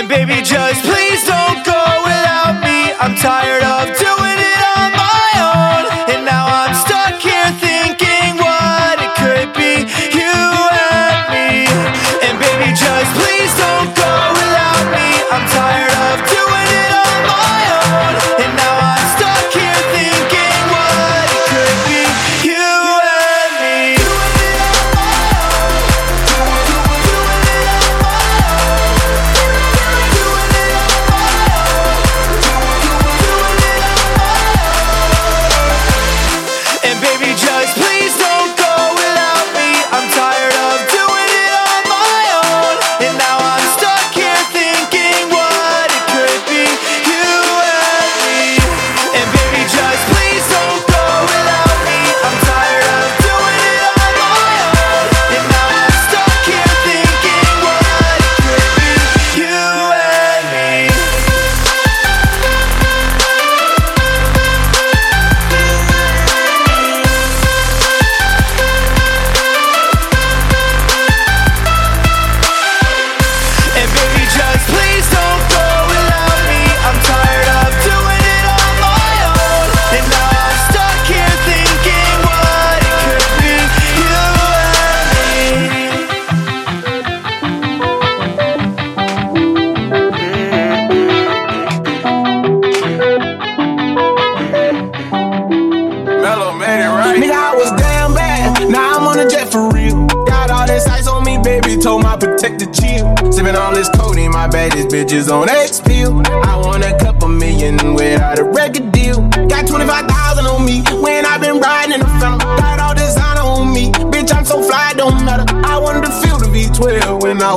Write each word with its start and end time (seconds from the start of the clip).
And 0.00 0.08
baby, 0.08 0.40
just 0.40 0.82
please 0.82 1.26
don't 1.26 1.62
go 1.62 1.84
without 2.06 2.64
me. 2.64 2.90
I'm 3.00 3.14
tired 3.16 3.62
of 3.62 3.94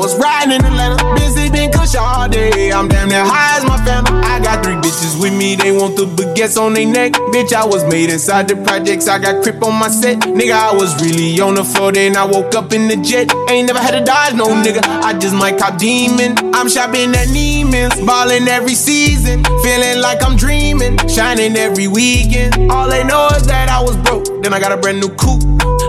was 0.04 0.20
riding 0.20 0.52
in 0.52 0.66
Atlanta. 0.66 1.00
Busy 1.16 1.50
been 1.50 1.72
cush 1.72 1.96
all 1.96 2.28
day. 2.28 2.72
I'm 2.74 2.90
damn 2.90 3.08
near 3.08 3.24
high 3.24 3.58
as 3.58 3.64
my 3.64 3.80
family. 3.86 4.20
I 4.20 4.40
got 4.44 4.64
three 4.64 4.76
bitches 4.76 5.20
with 5.22 5.34
me. 5.34 5.56
They 5.56 5.72
want 5.72 5.96
the 5.96 6.06
baguettes 6.06 6.60
on 6.60 6.74
their 6.74 6.86
neck. 6.86 7.14
Bitch, 7.32 7.54
I 7.54 7.66
was 7.66 7.86
made 7.86 8.10
inside 8.10 8.50
the 8.50 8.58
projects. 8.58 9.08
I 9.08 9.18
got 9.18 9.42
crip 9.42 9.64
on 9.64 9.80
my 9.80 9.88
set. 9.88 10.20
Nigga, 10.20 10.52
I 10.52 10.76
was 10.76 10.92
really 11.02 11.40
on 11.40 11.56
the 11.56 11.64
floor. 11.64 11.94
Then 11.94 12.18
I 12.18 12.26
woke 12.26 12.54
up 12.54 12.74
in 12.74 12.90
the 12.90 12.98
jet. 12.98 13.34
Ain't 13.50 13.68
never 13.68 13.80
had 13.80 13.92
to 13.92 14.04
dodge 14.04 14.36
no 14.36 14.48
nigga. 14.48 14.84
I 14.84 15.18
just 15.18 15.36
might 15.36 15.58
cop 15.58 15.80
demon. 15.80 16.36
I'm 16.54 16.68
shopping 16.68 17.16
at 17.16 17.28
Neiman's. 17.30 18.06
Ballin' 18.06 18.48
every 18.50 18.76
season. 18.76 19.46
Feeling 19.64 20.02
like 20.02 20.22
I'm 20.22 20.36
dreaming. 20.36 20.98
Shining 21.08 21.56
every 21.56 21.88
weekend. 21.88 22.70
All 22.70 22.90
they 22.90 23.06
know 23.06 23.30
is 23.38 23.48
that 23.48 23.70
I 23.70 23.82
was 23.82 23.96
broke. 24.04 24.28
Then 24.44 24.54
I 24.54 24.60
got 24.60 24.74
a 24.74 24.78
brand 24.78 25.00
new 25.00 25.10
coupe. 25.16 25.44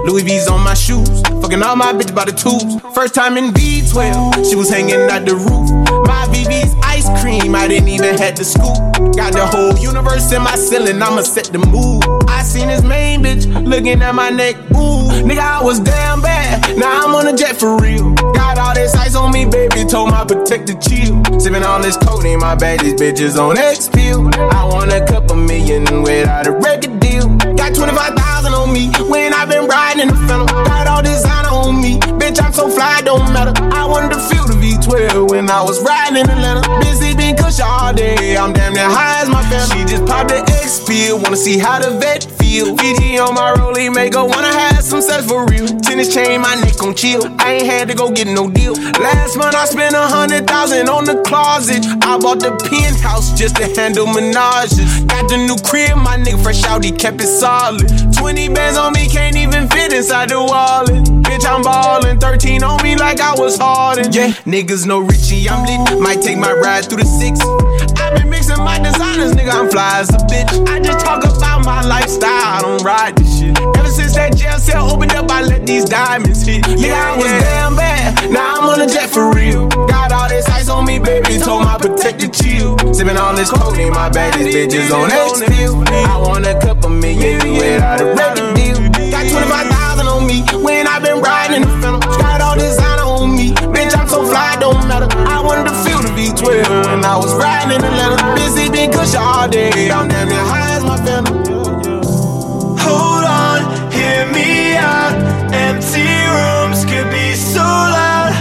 Louis 0.07 0.23
V's 0.23 0.47
on 0.47 0.63
my 0.63 0.75
shoes. 0.75 1.23
Fucking 1.43 1.63
all 1.63 1.77
my 1.77 1.93
bitch 1.93 2.15
by 2.15 2.27
the 2.27 2.33
tubes. 2.33 2.79
First 2.95 3.15
time 3.15 3.37
in 3.37 3.53
V12, 3.95 4.51
she 4.51 4.57
was 4.57 4.69
hanging 4.69 5.09
out 5.11 5.25
the 5.25 5.35
roof. 5.35 5.71
My 6.07 6.27
VV's 6.27 6.75
ice 6.83 7.07
cream, 7.23 7.55
I 7.55 7.69
didn't 7.69 7.89
even 7.89 8.19
had 8.19 8.35
to 8.37 8.45
scoop. 8.45 8.75
Got 9.15 9.33
the 9.33 9.47
whole 9.47 9.77
universe 9.79 10.33
in 10.33 10.43
my 10.43 10.57
ceiling, 10.57 11.01
I'ma 11.01 11.23
set 11.23 11.47
the 11.47 11.59
mood. 11.59 12.03
I 12.29 12.43
seen 12.43 12.69
this 12.69 12.83
main 12.83 13.23
bitch 13.23 13.47
looking 13.65 14.03
at 14.03 14.15
my 14.15 14.31
neck, 14.31 14.57
ooh. 14.75 15.07
Nigga, 15.23 15.39
I 15.39 15.63
was 15.63 15.79
damn 15.81 16.21
bad. 16.21 16.77
Now 16.77 17.07
I'm 17.07 17.15
on 17.15 17.29
a 17.29 17.37
jet 17.37 17.57
for 17.57 17.79
real. 17.79 18.13
Got 18.35 18.59
all 18.59 18.75
this 18.75 18.95
ice 18.95 19.15
on 19.15 19.33
me, 19.33 19.45
baby. 19.45 19.85
Told 19.85 20.11
my 20.11 20.25
protector 20.25 20.75
chill. 20.75 21.23
Sipping 21.39 21.63
all 21.63 21.81
this 21.81 21.97
codeine, 21.97 22.41
my 22.41 22.57
baddest 22.57 22.97
bitches 22.97 23.39
on 23.39 23.57
X 23.57 23.89
pill. 23.89 24.29
I 24.35 24.65
want 24.65 24.93
a 24.93 25.05
couple 25.07 25.37
million 25.37 26.03
without 26.03 26.47
a 26.47 26.53
record 26.53 26.99
deal. 26.99 27.29
Got 27.55 27.75
25,000 27.75 28.53
on 28.53 28.73
me 28.73 28.91
when 29.09 29.33
I've 29.33 29.49
been 29.49 29.67
riding 29.67 30.03
in 30.03 30.09
the 30.09 30.15
phantom. 30.27 30.44
When 35.45 35.51
I 35.51 35.63
was 35.63 35.81
riding 35.83 36.17
in 36.17 36.31
Atlanta. 36.31 36.63
Busy 36.81 37.15
been 37.15 37.37
cush 37.37 37.61
all 37.61 37.93
day. 37.93 38.37
I'm 38.37 38.53
damn 38.53 38.73
near 38.73 38.89
high 38.89 39.21
as 39.21 39.29
my 39.29 39.43
family. 39.51 39.77
She 39.77 39.85
just 39.85 40.07
popped 40.07 40.31
the 40.31 40.41
X 40.63 40.83
pill. 40.85 41.19
Wanna 41.21 41.37
see 41.37 41.59
how 41.59 41.79
the 41.79 41.91
vet 41.99 42.25
feel. 42.55 42.77
Fiji 42.77 43.19
on 43.19 43.35
my 43.35 43.53
rollie, 43.55 43.93
make 43.93 44.15
her 44.15 44.25
wanna 44.25 44.53
have 44.53 44.83
some 44.83 45.03
sex 45.03 45.27
for 45.27 45.47
real. 45.47 45.67
Tennis 45.81 46.15
chain, 46.15 46.41
my 46.41 46.55
neck 46.57 46.83
on 46.83 46.95
chill. 46.95 47.23
I 47.39 47.55
ain't 47.55 47.67
had 47.67 47.89
to 47.89 47.95
go 47.95 48.11
get 48.11 48.29
no 48.29 48.51
deal. 48.51 48.75
Last 49.01 49.37
month 49.37 49.55
I 49.55 49.65
spent 49.65 49.95
a 49.95 50.07
hundred 50.07 50.47
thousand 50.47 50.89
on 50.89 51.05
the 51.05 51.21
closet. 51.23 51.85
I 52.03 52.19
bought 52.19 52.41
the 52.41 52.53
penthouse 52.71 53.37
just 53.39 53.57
to 53.57 53.67
handle 53.75 54.07
menages. 54.07 55.07
Got 55.09 55.29
the 55.29 55.39
new 55.39 55.57
crib, 55.69 55.97
my 55.99 56.17
nigga 56.17 56.43
fresh 56.43 56.63
out, 56.65 56.85
he 56.85 56.93
kept 56.93 57.21
it 57.21 57.27
solid. 57.27 57.89
20 58.15 58.49
bands 58.49 58.79
on 58.79 58.93
me, 58.93 59.09
can't 59.09 59.37
even 59.37 59.69
fit 59.69 59.93
inside 59.93 60.31
the 60.31 60.41
wallet. 60.41 61.05
Bitch, 61.25 61.47
I'm 61.47 61.63
ballin', 61.63 62.19
13 62.19 62.63
on 62.63 62.83
me 62.83 62.97
like 62.97 63.21
I 63.21 63.35
was 63.35 63.59
Harden. 63.59 64.13
Yeah, 64.13 64.29
niggas 64.47 64.87
know 64.87 65.01
Richie, 65.01 65.49
I'm 65.49 65.65
lit. 65.67 66.01
Might 66.01 66.23
take 66.23 66.39
my 66.39 66.53
ride 66.53 66.85
through 66.87 67.03
the 67.03 67.09
six. 67.21 67.41
I 68.15 68.19
been 68.19 68.31
mixing 68.31 68.59
my 68.59 68.79
designers, 68.79 69.33
nigga, 69.33 69.51
I'm 69.51 69.69
fly 69.71 70.01
as 70.01 70.11
a 70.11 70.19
bitch. 70.31 70.69
I 70.69 70.79
just 70.79 71.05
talk 71.05 71.25
about 71.25 71.65
my 71.65 71.83
lifestyle, 71.83 72.31
I 72.31 72.61
don't 72.63 72.83
ride 72.83 73.17
this 73.17 73.41
shit. 73.41 73.59
Ever 73.59 73.89
since 73.89 74.15
that 74.15 74.37
jail 74.37 74.59
cell 74.59 74.91
opened 74.91 75.13
up, 75.13 75.31
I 75.31 75.43
let 75.43 75.67
these 75.67 75.85
diamonds 75.85 76.47
hit. 76.47 76.63
Yeah, 76.79 76.95
I 76.95 77.17
was 77.17 77.27
damn 77.27 77.77
bad. 77.77 78.31
Now 78.31 78.57
I'm 78.57 78.71
on 78.71 78.81
a 78.81 78.87
jet 78.87 79.11
for 79.11 79.33
real. 79.33 79.69
Got 79.69 80.13
all 80.13 80.29
this 80.29 80.47
ice 80.49 80.69
on 80.69 80.87
me, 80.87 80.99
baby. 80.99 81.39
Told 81.39 81.65
my 81.65 81.77
protector 81.79 82.29
chill. 82.29 82.79
Sipping 82.95 83.17
all 83.17 83.35
this 83.35 83.51
codeine, 83.51 83.91
my 83.91 84.09
baddest 84.11 84.55
bitches 84.55 84.93
on 84.95 85.11
X 85.11 85.43
pill. 85.51 85.83
I 85.89 86.17
want 86.19 86.47
a 86.47 86.59
couple 86.61 86.91
million 86.91 87.41
without 87.59 88.01
a 88.01 88.15
record 88.15 88.55
deal. 88.55 88.79
Got 89.11 89.27
25,000 89.31 90.07
on 90.07 90.27
me 90.27 90.43
when 90.63 90.87
i 90.87 90.99
been 91.01 91.21
riding 91.21 91.63
in 91.63 91.63
the 91.63 91.75
phantom. 91.83 92.01
Got 92.01 92.41
all 92.41 92.55
designer 92.55 93.03
on 93.03 93.35
me. 93.35 93.51
Bitch, 93.75 93.97
I'm 93.97 94.09
so 94.09 94.25
fly, 94.27 94.54
the 96.55 96.63
V12 96.63 96.87
when 96.87 97.05
I 97.05 97.17
was 97.17 97.35
riding 97.35 97.77
in 97.77 97.85
Atlanta. 97.85 98.35
Busy 98.35 98.71
been 98.71 98.93
cush 98.93 99.15
all 99.15 99.49
day. 99.49 99.91
I'm 99.91 100.09
damn 100.09 100.29
near 100.29 100.39
high 100.39 100.77
as 100.77 100.85
my 100.85 100.97
phantom. 101.05 101.37
Hold 102.79 103.25
on, 103.25 103.59
hear 103.93 104.27
me 104.33 104.77
out. 104.77 105.15
Empty 105.53 106.07
rooms 106.39 106.85
could 106.85 107.11
be 107.11 107.35
so 107.35 107.61
loud. 107.63 108.33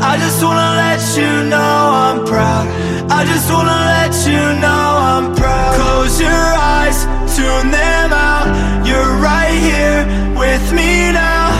I 0.00 0.16
just 0.18 0.42
wanna 0.42 0.70
let 0.84 1.02
you 1.18 1.30
know 1.50 1.74
I'm 2.06 2.24
proud. 2.24 2.66
I 3.10 3.24
just 3.24 3.50
wanna 3.50 3.80
let 3.94 4.14
you 4.26 4.42
know 4.62 4.86
I'm 5.12 5.34
proud. 5.34 5.74
Close 5.80 6.20
your 6.20 6.46
eyes, 6.74 7.04
tune 7.34 7.70
them 7.70 8.12
out. 8.12 8.46
You're 8.86 9.12
right 9.18 9.56
here 9.68 10.00
with 10.38 10.64
me 10.72 11.12
now. 11.12 11.50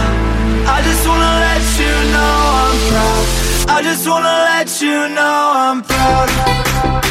I 0.75 0.79
just 0.83 1.03
wanna 1.09 1.35
let 1.47 1.65
you 1.81 1.93
know 2.13 2.35
I'm. 2.63 2.78
I 3.71 3.83
just 3.83 4.09
wanna 4.09 4.37
let 4.51 4.81
you 4.81 5.09
know 5.17 5.53
I'm 5.55 5.83
proud. 5.83 7.08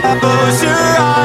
close 0.00 0.62
your 0.62 0.72
eyes. 0.72 1.23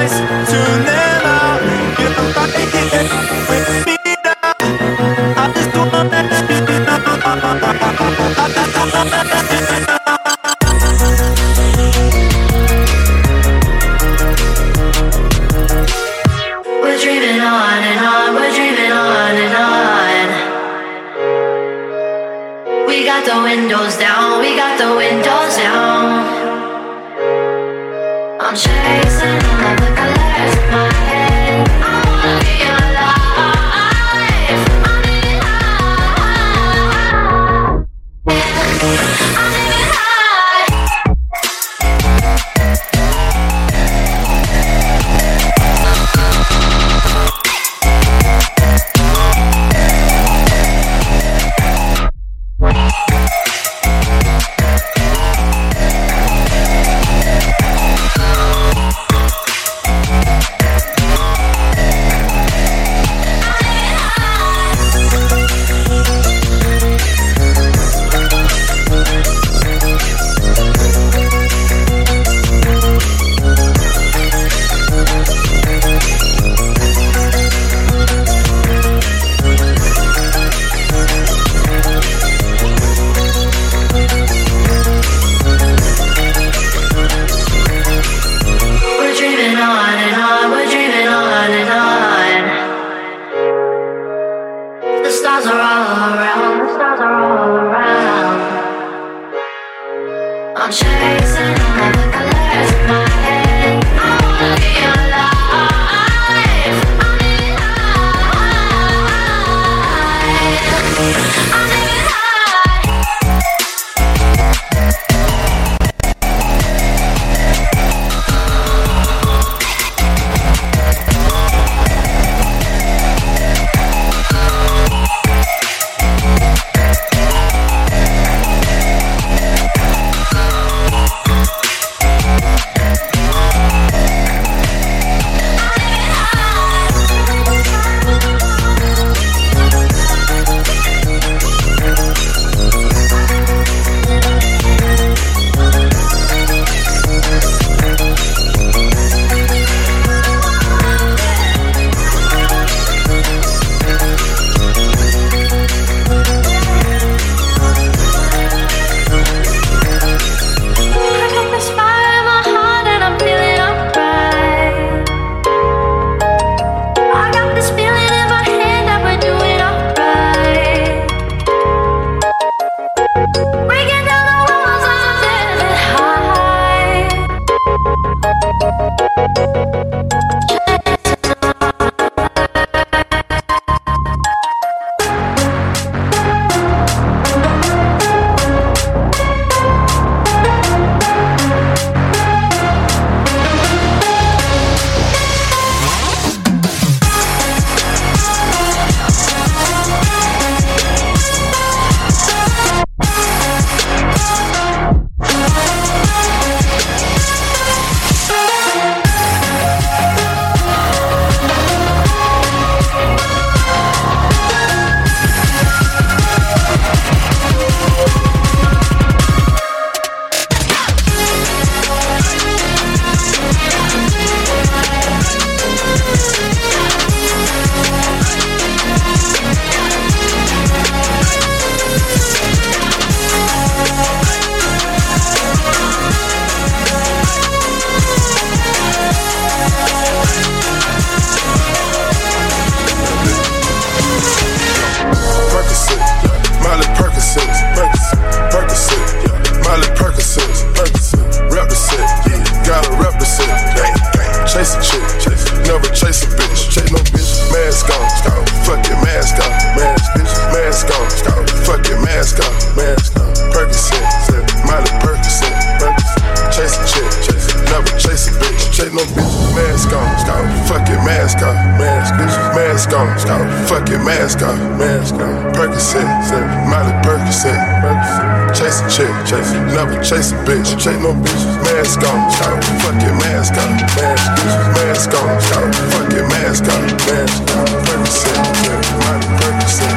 chasing, 279.30 279.66
never 279.68 280.02
chase 280.04 280.31
a 280.31 280.36
bitch. 280.45 280.74
Chase 280.81 280.98
no 281.06 281.14
bitches, 281.14 281.54
mask 281.62 282.02
on, 282.02 282.19
shout. 282.33 282.64
Fuck 282.81 282.98
your 283.02 283.14
mask 283.21 283.54
on, 283.54 283.71
mask 283.94 284.26
bitches, 284.36 284.57
mask 284.74 285.14
on, 285.14 285.30
shout. 285.48 285.69
Fuck 285.94 286.12
your 286.14 286.28
mask 286.30 286.66
on, 286.66 286.81
mask 287.06 287.42
on. 287.54 287.68
Percocet, 287.86 288.38
yeah, 288.66 288.81
my 289.00 289.14
Percocet. 289.38 289.95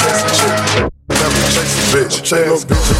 Chase 0.00 0.22
a 0.24 0.30
chick, 0.38 0.56
never 1.08 1.42
chase 1.52 1.74
a 1.76 1.84
bitch. 1.92 2.14
Chase 2.24 2.46
no 2.48 2.56
bitches. 2.74 2.91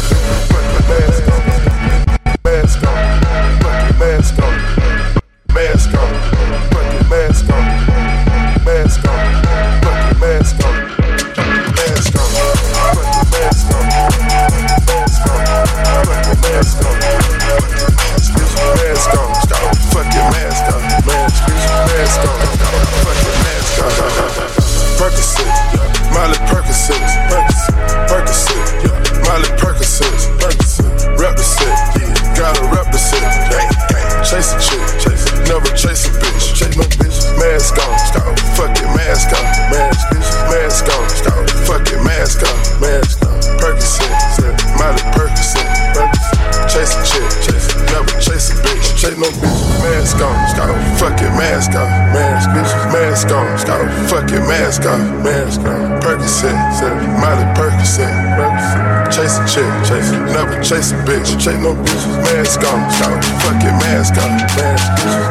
A 60.83 60.95
bitch, 61.07 61.39
chase 61.39 61.55
no 61.63 61.73
bitch. 61.73 62.03
Mask 62.27 62.59
on, 62.59 62.91
stop. 62.91 63.23
Fucking 63.39 63.77
mask 63.79 64.17
on, 64.19 64.35
mask. 64.59 64.83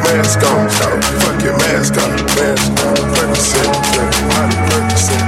Mask 0.09 0.41
on, 0.49 0.71
stop. 0.71 1.05
Fucking 1.21 1.57
mask 1.61 1.93
on, 2.01 2.09
mask. 2.37 2.73
Percocet. 3.13 3.69
Miley 4.33 4.57
Percocet. 4.73 5.21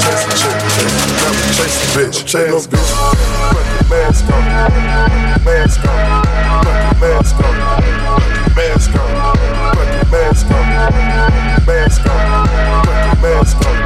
Chase 0.00 0.24
a 0.24 0.32
chick, 0.32 0.56
chase 0.72 0.96
it. 0.96 1.12
A 1.60 1.76
bitch, 1.92 2.16
chase 2.24 2.48
no 2.48 2.56
bitch. 2.72 2.90
Fucking 3.52 3.88
mask 3.90 4.24
on, 4.32 4.44
mask 5.44 5.84
on. 5.84 6.00
Fucking 6.64 6.96
mask 6.98 7.36
on, 7.44 7.54
mask 8.56 8.96
on. 8.96 9.10
Fucking 9.76 10.08
mask 10.10 10.48
on, 10.50 10.64
mask 11.66 12.00
on. 12.06 12.16
Fucking 12.86 13.20
mask 13.20 13.60
on, 13.66 13.76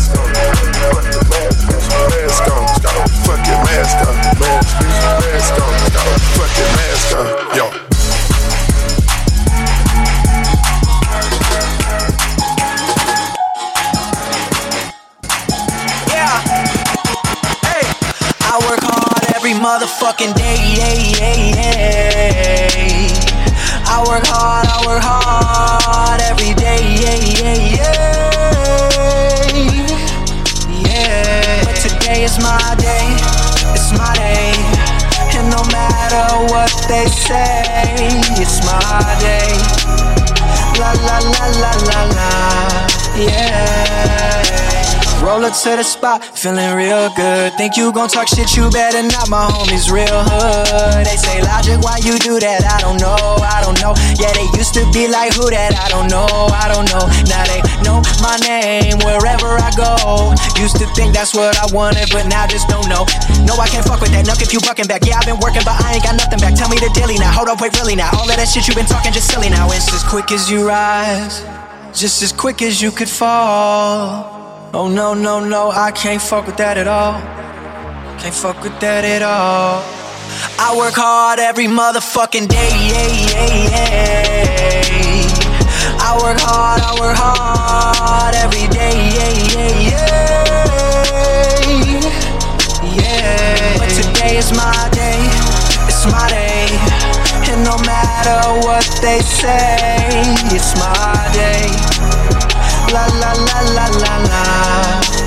mask 0.00 0.18
on, 0.18 0.32
mask. 0.32 1.68
Mask 2.10 2.48
on, 2.52 2.68
stop. 2.68 3.08
Fucking 3.26 3.60
mask 3.64 3.98
on, 4.08 4.16
mask. 4.40 4.80
Mask 5.20 5.54
on, 5.60 5.78
stop. 5.90 6.20
Fucking 6.36 6.72
mask 6.76 7.16
on, 7.16 7.56
yo. 7.56 7.69
It's 39.00 39.06
my 39.06 39.18
day. 39.18 39.52
La 40.78 40.92
la 40.92 41.18
la 41.18 41.46
la 41.60 41.72
la 41.88 42.04
la. 42.14 42.86
Yeah. 43.16 43.79
Roll 45.30 45.46
up 45.46 45.54
to 45.62 45.78
the 45.78 45.86
spot, 45.86 46.26
feeling 46.34 46.74
real 46.74 47.06
good. 47.14 47.54
Think 47.54 47.78
you 47.78 47.94
gon' 47.94 48.10
talk 48.10 48.26
shit, 48.26 48.50
you 48.58 48.66
better 48.66 49.06
not. 49.06 49.30
My 49.30 49.46
homies 49.46 49.86
real 49.86 50.10
hood. 50.26 51.06
They 51.06 51.14
say 51.14 51.38
logic, 51.46 51.78
why 51.86 52.02
you 52.02 52.18
do 52.18 52.42
that? 52.42 52.66
I 52.66 52.82
don't 52.82 52.98
know, 52.98 53.14
I 53.38 53.62
don't 53.62 53.78
know. 53.78 53.94
Yeah, 54.18 54.34
they 54.34 54.50
used 54.58 54.74
to 54.74 54.82
be 54.90 55.06
like 55.06 55.30
who 55.38 55.46
that? 55.54 55.78
I 55.78 55.86
don't 55.86 56.10
know, 56.10 56.26
I 56.50 56.66
don't 56.66 56.82
know. 56.90 57.06
Now 57.30 57.46
they 57.46 57.62
know 57.86 58.02
my 58.18 58.42
name 58.42 58.98
wherever 59.06 59.54
I 59.54 59.70
go. 59.78 60.34
Used 60.58 60.82
to 60.82 60.90
think 60.98 61.14
that's 61.14 61.30
what 61.30 61.54
I 61.62 61.70
wanted, 61.70 62.10
but 62.10 62.26
now 62.26 62.50
just 62.50 62.66
don't 62.66 62.90
know. 62.90 63.06
No, 63.46 63.54
I 63.54 63.70
can't 63.70 63.86
fuck 63.86 64.02
with 64.02 64.10
that. 64.10 64.26
Nuck 64.26 64.42
if 64.42 64.50
you 64.50 64.58
bucking 64.58 64.90
back. 64.90 65.06
Yeah, 65.06 65.22
I've 65.22 65.30
been 65.30 65.38
working, 65.38 65.62
but 65.62 65.78
I 65.78 65.94
ain't 65.94 66.02
got 66.02 66.18
nothing 66.18 66.42
back. 66.42 66.58
Tell 66.58 66.66
me 66.66 66.82
the 66.82 66.90
daily 66.90 67.22
now. 67.22 67.30
Hold 67.30 67.54
up, 67.54 67.62
wait, 67.62 67.70
really 67.78 67.94
now. 67.94 68.10
All 68.18 68.26
of 68.26 68.34
that 68.34 68.50
shit 68.50 68.66
you 68.66 68.74
been 68.74 68.90
talking 68.90 69.14
just 69.14 69.30
silly 69.30 69.46
now. 69.46 69.70
It's 69.70 69.86
as 69.94 70.02
quick 70.02 70.34
as 70.34 70.50
you 70.50 70.66
rise, 70.66 71.46
just 71.94 72.18
as 72.18 72.34
quick 72.34 72.66
as 72.66 72.82
you 72.82 72.90
could 72.90 73.06
fall. 73.06 74.39
Oh 74.72 74.86
no, 74.86 75.14
no, 75.14 75.40
no, 75.44 75.72
I 75.72 75.90
can't 75.90 76.22
fuck 76.22 76.46
with 76.46 76.56
that 76.58 76.78
at 76.78 76.86
all. 76.86 77.18
Can't 78.20 78.32
fuck 78.32 78.62
with 78.62 78.78
that 78.78 79.04
at 79.04 79.20
all. 79.20 79.82
I 80.62 80.76
work 80.78 80.94
hard 80.94 81.40
every 81.40 81.66
motherfucking 81.66 82.46
day. 82.46 82.70
Yeah, 82.86 83.10
yeah, 83.34 83.66
yeah. 83.66 85.26
I 85.98 86.14
work 86.22 86.38
hard, 86.38 86.86
I 86.86 86.94
work 87.02 87.18
hard 87.18 88.38
every 88.38 88.70
day. 88.70 88.94
Yeah, 89.10 89.34
yeah, 89.58 89.90
yeah. 89.90 90.38
Yeah. 92.94 93.74
But 93.74 93.90
today 93.90 94.38
is 94.38 94.54
my 94.54 94.86
day. 94.94 95.18
It's 95.90 96.06
my 96.06 96.30
day. 96.30 96.70
And 97.50 97.66
no 97.66 97.74
matter 97.82 98.38
what 98.62 98.86
they 99.02 99.18
say, 99.18 99.74
it's 100.54 100.78
my 100.78 101.10
day. 101.34 101.66
La 102.92 103.06
la 103.06 103.32
la 103.32 103.60
la 103.76 103.86
la 104.02 104.14
la, 104.30 104.42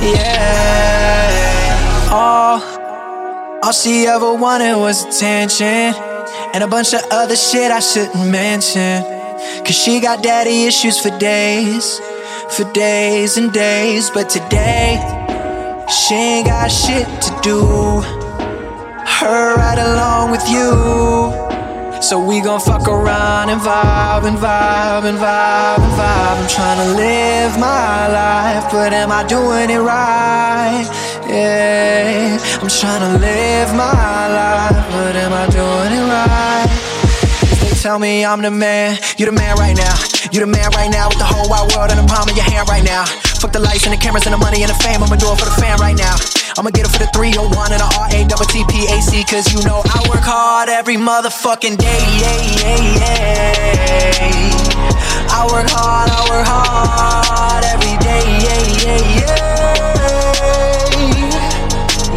yeah. 0.01 2.09
All, 2.11 2.59
all 3.63 3.71
she 3.71 4.05
ever 4.05 4.33
wanted 4.33 4.75
was 4.75 5.05
attention 5.05 5.93
and 6.53 6.61
a 6.61 6.67
bunch 6.67 6.93
of 6.93 6.99
other 7.09 7.37
shit 7.37 7.71
I 7.71 7.79
shouldn't 7.79 8.29
mention. 8.29 9.03
Cause 9.63 9.75
she 9.75 10.01
got 10.01 10.21
daddy 10.21 10.65
issues 10.65 10.99
for 10.99 11.17
days, 11.19 12.01
for 12.49 12.69
days 12.73 13.37
and 13.37 13.53
days. 13.53 14.09
But 14.09 14.29
today, 14.29 14.99
she 15.89 16.15
ain't 16.15 16.47
got 16.47 16.67
shit 16.67 17.07
to 17.07 17.39
do. 17.41 18.01
Her 19.05 19.55
right 19.55 19.79
along 19.79 20.31
with 20.31 20.49
you. 20.49 21.52
So 22.03 22.19
we 22.19 22.41
gon' 22.41 22.59
fuck 22.59 22.89
around 22.89 23.47
and 23.47 23.61
vibe 23.61 24.25
and 24.27 24.37
vibe 24.37 25.05
and 25.05 25.17
vibe 25.17 25.79
and 25.79 25.93
vibe. 25.93 26.37
I'm 26.37 26.47
tryna 26.47 26.95
live 26.97 27.57
my 27.57 28.07
life, 28.09 28.69
but 28.73 28.91
am 28.91 29.09
I 29.09 29.23
doing 29.23 29.69
it 29.69 29.79
right? 29.79 30.85
Yeah, 31.29 32.37
I'm 32.59 32.67
tryna 32.67 33.21
live 33.21 33.73
my 33.73 34.27
life, 34.27 34.85
but 34.91 35.15
am 35.15 35.31
I 35.31 35.47
doing 35.47 35.93
it 35.97 36.05
right? 36.11 37.59
They 37.61 37.73
tell 37.81 37.99
me 37.99 38.25
I'm 38.25 38.41
the 38.41 38.51
man, 38.51 38.99
you 39.17 39.25
the 39.25 39.31
man 39.31 39.55
right 39.55 39.77
now. 39.77 39.95
You 40.33 40.39
the 40.39 40.47
man 40.49 40.73
right 40.73 40.89
now 40.89 41.13
with 41.13 41.21
the 41.21 41.29
whole 41.29 41.45
wide 41.45 41.69
world 41.77 41.93
in 41.93 41.97
the 42.01 42.09
palm 42.09 42.25
of 42.25 42.33
your 42.33 42.49
hand 42.49 42.65
right 42.67 42.81
now. 42.81 43.05
Fuck 43.37 43.53
the 43.53 43.61
lights 43.61 43.85
and 43.85 43.93
the 43.93 44.01
cameras 44.01 44.25
and 44.25 44.33
the 44.33 44.41
money 44.41 44.65
and 44.65 44.71
the 44.73 44.79
fame. 44.81 45.05
I'ma 45.05 45.13
do 45.13 45.29
it 45.29 45.37
for 45.37 45.45
the 45.45 45.53
fam 45.61 45.77
right 45.77 45.93
now. 45.93 46.17
I'ma 46.57 46.73
get 46.73 46.89
it 46.89 46.91
for 46.91 46.97
the 46.97 47.05
301 47.13 47.53
and 47.69 47.77
the 47.77 47.85
RA 47.93 48.09
double 48.25 48.49
Cause 49.29 49.53
you 49.53 49.61
know 49.61 49.85
I 49.85 50.01
work 50.09 50.25
hard 50.25 50.73
every 50.73 50.97
motherfucking 50.97 51.77
day. 51.77 52.01
Yeah, 52.17 52.33
yeah, 52.65 52.97
yeah. 52.97 54.57
I 55.29 55.45
work 55.53 55.69
hard, 55.69 56.09
I 56.09 56.17
work 56.25 56.49
hard 56.49 57.61
every 57.69 57.93
day. 58.01 58.25
Yeah, 58.41 58.57
yeah, 58.89 59.05
yeah. 59.21 59.77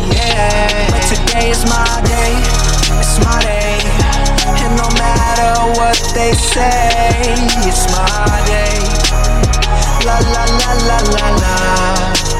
Yeah. 0.08 0.88
But 0.88 1.04
today 1.04 1.52
is 1.52 1.68
my 1.68 1.84
day. 2.00 2.32
It's 2.96 3.20
my 3.20 3.36
day. 3.44 3.76
And 4.64 4.72
no 4.72 4.88
matter 4.96 5.15
what 5.76 5.98
they 6.14 6.32
say, 6.32 6.88
it's 7.68 7.90
my 7.92 8.42
day. 8.46 8.78
La 10.06 10.18
la 10.18 10.44
la 10.60 10.72
la 10.88 10.98
la 11.14 11.28
la, 11.42 11.56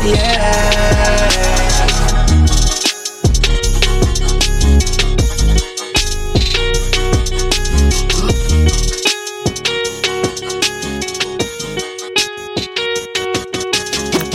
yeah. 0.05 1.27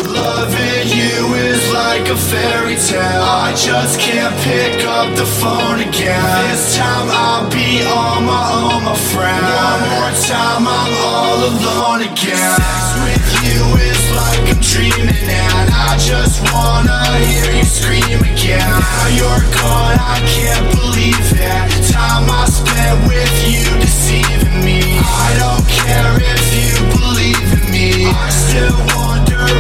Loving 0.05 0.87
you 0.97 1.50
like 1.81 2.07
a 2.09 2.17
fairy 2.17 2.77
tale. 2.89 3.25
I 3.45 3.53
just 3.55 3.99
can't 3.99 4.35
pick 4.45 4.85
up 4.85 5.09
the 5.15 5.25
phone 5.39 5.79
again. 5.81 6.21
This 6.49 6.77
time 6.77 7.07
I'll 7.09 7.49
be 7.49 7.81
on 7.83 8.25
my 8.25 8.45
own, 8.61 8.79
my 8.85 8.97
friend. 9.11 9.41
One 9.41 9.81
more 9.93 10.13
time, 10.29 10.63
I'm 10.79 10.93
all 11.09 11.39
alone 11.51 12.01
again. 12.11 12.53
Sex 12.61 12.85
with 13.05 13.27
you 13.45 13.61
is 13.89 14.01
like 14.19 14.43
I'm 14.51 14.61
dreaming 14.71 15.27
And 15.27 15.69
I 15.89 15.97
just 15.97 16.41
wanna 16.51 16.99
hear 17.31 17.49
you 17.57 17.63
scream 17.63 18.19
again 18.33 18.59
Now 18.59 19.07
you're 19.19 19.45
gone, 19.59 19.97
I 20.15 20.17
can't 20.35 20.67
believe 20.75 21.27
it 21.33 21.67
Time 21.91 22.25
I 22.29 22.43
spent 22.59 22.97
with 23.07 23.35
you 23.47 23.65
deceiving 23.79 24.59
me 24.65 24.81
I 24.99 25.29
don't 25.43 25.65
care 25.79 26.13
if 26.33 26.43
you 26.59 26.73
believe 26.97 27.47
in 27.57 27.63
me 27.71 28.05
I 28.07 28.29
still 28.29 28.77
wonder 28.95 29.10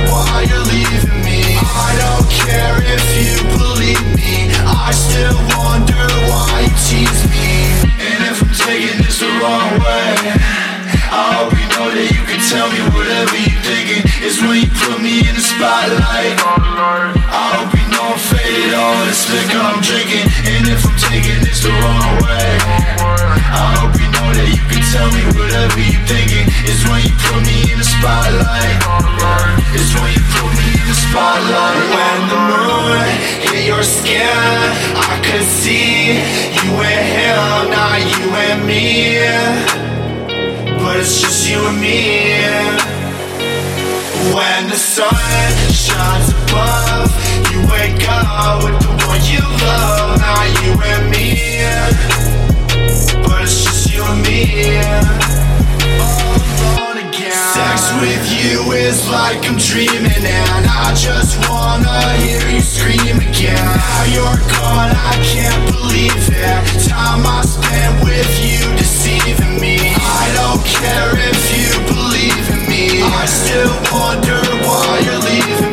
why 0.09 0.45
you're 0.49 0.65
leaving 0.65 1.21
me? 1.23 1.57
I 1.59 1.91
don't 2.03 2.27
care 2.29 2.77
if 2.95 3.03
you 3.19 3.35
believe 3.57 4.03
me. 4.15 4.51
I 4.65 4.91
still 4.91 5.37
wonder 5.57 6.03
why 6.29 6.67
you 6.67 6.75
tease 6.87 7.23
me. 7.29 7.49
And 7.99 8.19
if 8.31 8.41
I'm 8.41 8.53
taking 8.53 9.03
this 9.03 9.19
the 9.19 9.27
wrong 9.39 9.79
way 9.79 10.70
I 11.11 11.43
hope 11.43 11.51
you 11.51 11.67
know 11.75 11.91
that 11.91 12.07
you 12.07 12.23
can 12.23 12.39
tell 12.47 12.71
me 12.71 12.79
whatever 12.95 13.35
you 13.35 13.51
thinking. 13.67 13.99
It's 14.23 14.39
when 14.39 14.63
you 14.63 14.71
put 14.71 15.03
me 15.03 15.27
in 15.27 15.35
the 15.35 15.43
spotlight. 15.43 16.39
I 16.39 17.59
hope 17.59 17.75
you 17.75 17.83
know 17.91 18.15
I'm 18.15 18.21
faded 18.31 18.71
all 18.71 18.95
liquor 19.03 19.59
I'm 19.59 19.83
drinking. 19.83 20.23
And 20.47 20.71
if 20.71 20.87
I'm 20.87 20.95
taking 21.11 21.43
this 21.43 21.67
the 21.67 21.71
wrong 21.83 22.15
way. 22.23 22.47
I 23.03 23.75
hope 23.75 23.91
you 23.99 24.07
know 24.07 24.29
that 24.39 24.49
you 24.55 24.63
can 24.71 24.83
tell 24.95 25.11
me 25.11 25.23
whatever 25.35 25.83
you 25.83 25.99
thinking. 26.07 26.47
It's 26.63 26.87
when 26.87 27.03
you 27.03 27.11
put 27.27 27.43
me 27.43 27.75
in 27.75 27.77
the 27.83 27.87
spotlight. 27.87 28.79
It's 29.75 29.91
when 29.99 30.15
you 30.15 30.23
put 30.31 30.51
me 30.55 30.79
in 30.79 30.87
the 30.87 30.95
spotlight. 30.95 31.91
When 31.91 32.19
the 32.31 32.39
moon 32.39 33.03
hit 33.51 33.67
your 33.67 33.83
skin 33.83 34.31
I 34.95 35.19
could 35.27 35.43
see 35.43 36.23
you 36.55 36.71
and 36.79 37.03
him, 37.03 37.67
not 37.67 37.99
you 37.99 38.31
and 38.31 38.63
me 38.63 39.90
but 40.81 40.97
it's 40.99 41.21
just 41.21 41.49
you 41.49 41.59
and 41.67 41.79
me. 41.79 42.31
When 44.33 44.69
the 44.69 44.75
sun 44.75 45.13
shines 45.69 46.29
above, 46.43 47.09
you 47.51 47.59
wake 47.69 48.03
up 48.09 48.63
with 48.63 48.77
the 48.81 48.91
one 49.07 49.23
you 49.33 49.43
love, 49.65 50.19
not 50.19 50.45
you 50.61 50.71
and 50.93 51.03
me. 51.13 51.27
But 53.27 53.43
it's 53.43 53.63
just 53.63 53.93
you 53.93 54.03
and 54.03 54.21
me. 54.25 54.41
All 56.01 56.91
alone 56.91 56.97
again. 57.05 57.31
Sex 57.31 57.79
with 58.01 58.25
you 58.31 58.71
is 58.73 59.07
like 59.09 59.45
I'm 59.47 59.57
dreaming, 59.57 60.25
and 60.25 60.50
I 60.91 60.93
just 60.93 61.49
wanna 61.49 62.17
hear 62.17 62.45
you 62.49 62.59
scream 62.59 63.15
again. 63.15 63.55
Now 63.55 64.03
you're 64.11 64.39
gone, 64.51 64.91
I 64.91 65.15
can't 65.23 65.71
believe 65.71 66.11
it. 66.11 66.89
Time 66.89 67.23
I 67.25 67.43
spent 67.47 68.03
with 68.03 68.31
you 68.43 68.59
deceiving 68.75 69.61
me. 69.61 69.79
I 69.95 70.27
don't 70.35 70.61
care 70.67 71.15
if 71.15 71.39
you 71.55 71.95
believe 71.95 72.45
in 72.51 72.67
me. 72.67 73.01
I 73.03 73.25
still 73.25 73.71
wonder 73.89 74.41
why 74.67 74.99
you're 75.05 75.19
leaving 75.31 75.70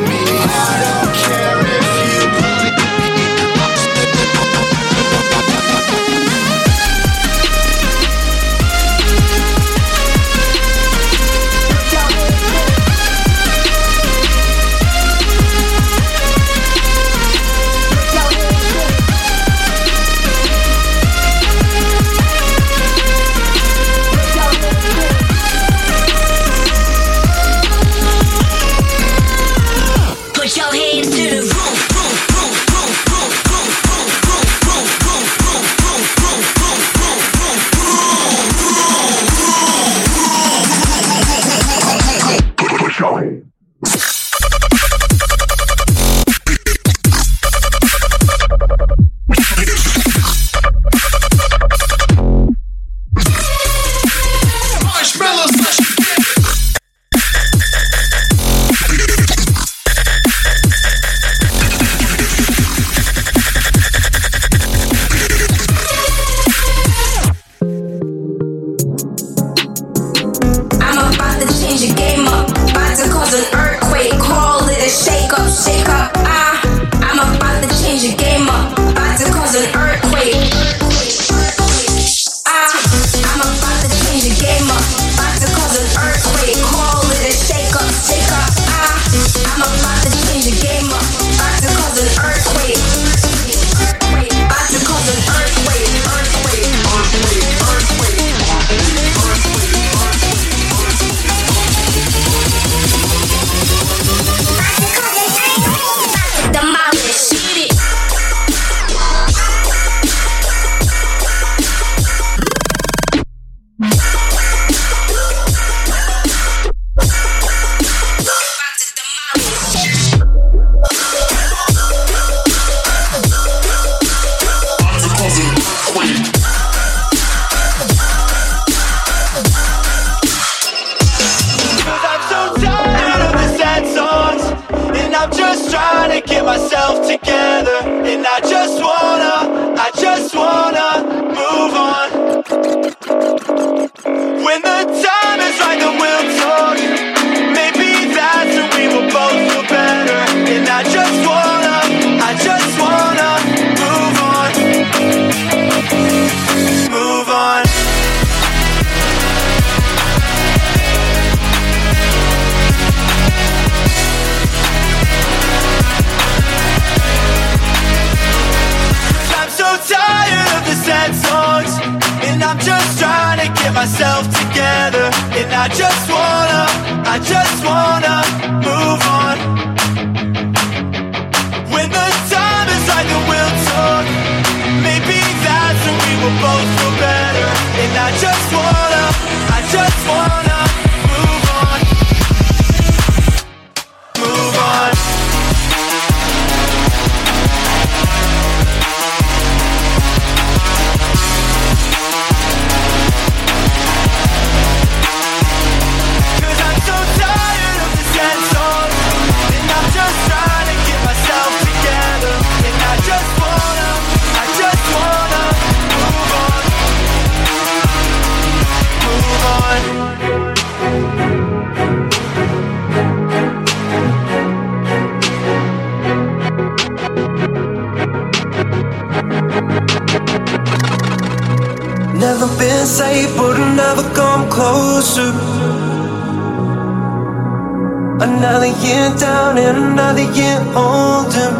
and 239.68 239.78
another 239.92 240.22
year 240.32 240.58
older. 240.74 241.50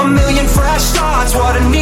A 0.00 0.06
million 0.18 0.46
fresh 0.48 0.82
starts, 0.82 1.34
what 1.34 1.56
a 1.56 1.64
need. 1.70 1.81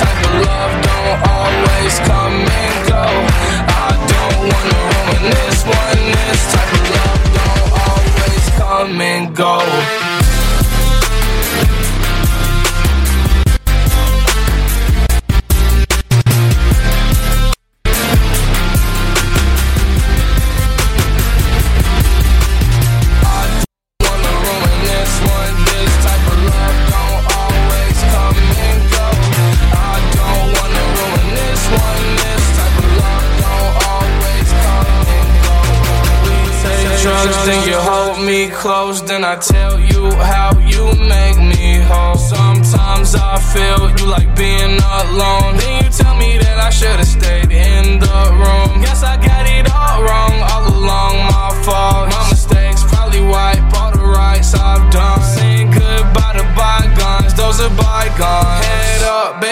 Type 0.00 0.20
of 0.28 0.34
love 0.46 0.74
don't 0.86 1.18
always 1.36 1.94
come 2.10 2.36
and 2.62 2.76
go. 2.92 3.04
I 3.84 3.90
don't 4.12 4.38
wanna 4.50 4.78
ruin 4.88 5.22
this 5.34 5.60
one. 5.80 6.02
This 6.28 6.42
type 6.52 6.72
of 6.78 6.84
love 6.96 7.22
don't 7.36 7.70
always 7.84 8.44
come 8.60 9.00
and 9.00 9.24
go. 9.36 9.56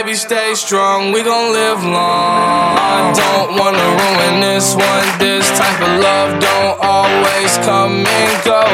Baby, 0.09 0.17
stay 0.17 0.55
strong. 0.55 1.13
We 1.13 1.23
gon' 1.23 1.53
live 1.53 1.85
long. 1.85 2.79
I 2.79 3.13
don't 3.13 3.59
wanna 3.59 3.89
ruin 4.01 4.41
this 4.41 4.75
one. 4.75 5.07
This 5.19 5.47
type 5.59 5.81
of 5.83 6.01
love 6.01 6.41
don't 6.41 6.77
always 6.81 7.53
come 7.59 8.07
and 8.07 8.45
go. 8.45 8.65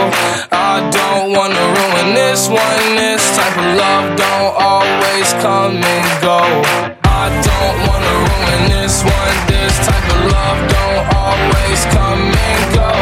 I 0.53 0.75
don't 0.99 1.33
wanna 1.37 1.65
ruin 1.79 2.15
this 2.15 2.49
one. 2.49 2.85
This 2.95 3.23
type 3.37 3.57
of 3.59 3.69
love 3.83 4.17
don't 4.17 4.53
always 4.71 5.29
come 5.43 5.77
and 5.83 6.09
go. 6.23 6.41
I 7.03 7.27
don't 7.49 7.79
wanna 7.89 8.15
ruin 8.27 8.63
this 8.75 9.03
one. 9.03 9.37
This 9.51 9.75
type 9.89 10.07
of 10.15 10.21
love 10.35 10.61
don't 10.77 11.05
always 11.25 11.81
come 11.97 12.25
and 12.51 12.63
go. 12.79 12.93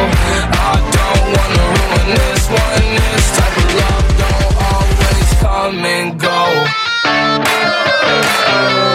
I 0.71 0.75
don't 0.97 1.25
wanna 1.37 1.65
ruin 1.77 2.09
this 2.21 2.45
one. 2.49 2.85
This 3.03 3.27
type 3.39 3.57
of 3.63 3.69
love 3.83 4.09
don't 4.23 4.53
always 4.73 5.29
come 5.45 5.85
and 5.85 6.21
go. 6.21 6.73
Phone 8.71 8.92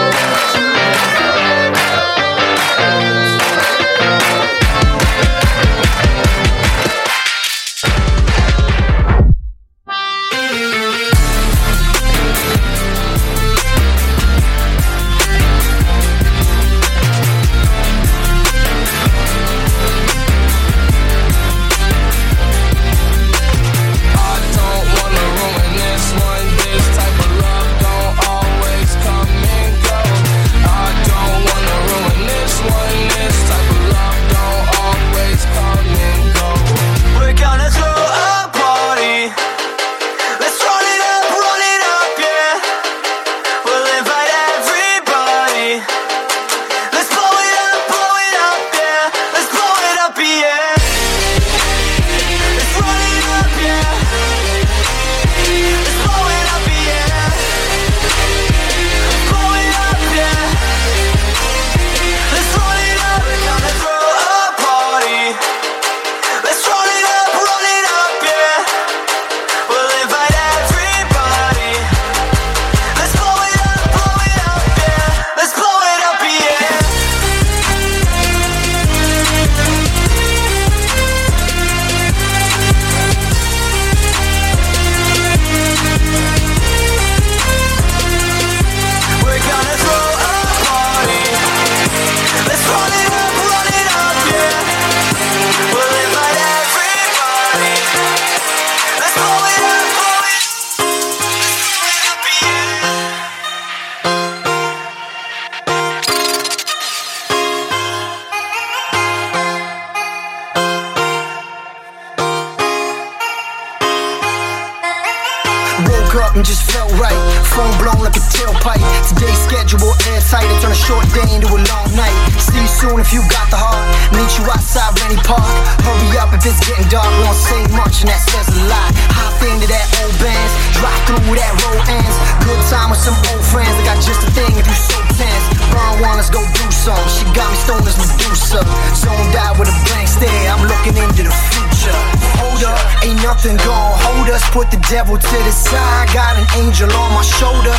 Zoned 139.18 139.34
out 139.34 139.58
with 139.58 139.66
a 139.66 139.74
blank 139.90 140.06
stare. 140.06 140.46
I'm 140.46 140.62
looking 140.62 140.94
into 140.94 141.26
the 141.26 141.34
future. 141.50 141.98
Hold 142.38 142.62
up, 142.62 142.78
ain't 143.02 143.18
nothing 143.18 143.58
gon' 143.66 143.98
hold 143.98 144.30
us. 144.30 144.46
Put 144.54 144.70
the 144.70 144.78
devil 144.86 145.18
to 145.18 145.38
the 145.42 145.50
side. 145.50 146.06
Got 146.14 146.38
an 146.38 146.46
angel 146.62 146.86
on 146.94 147.10
my 147.18 147.26
shoulder. 147.26 147.74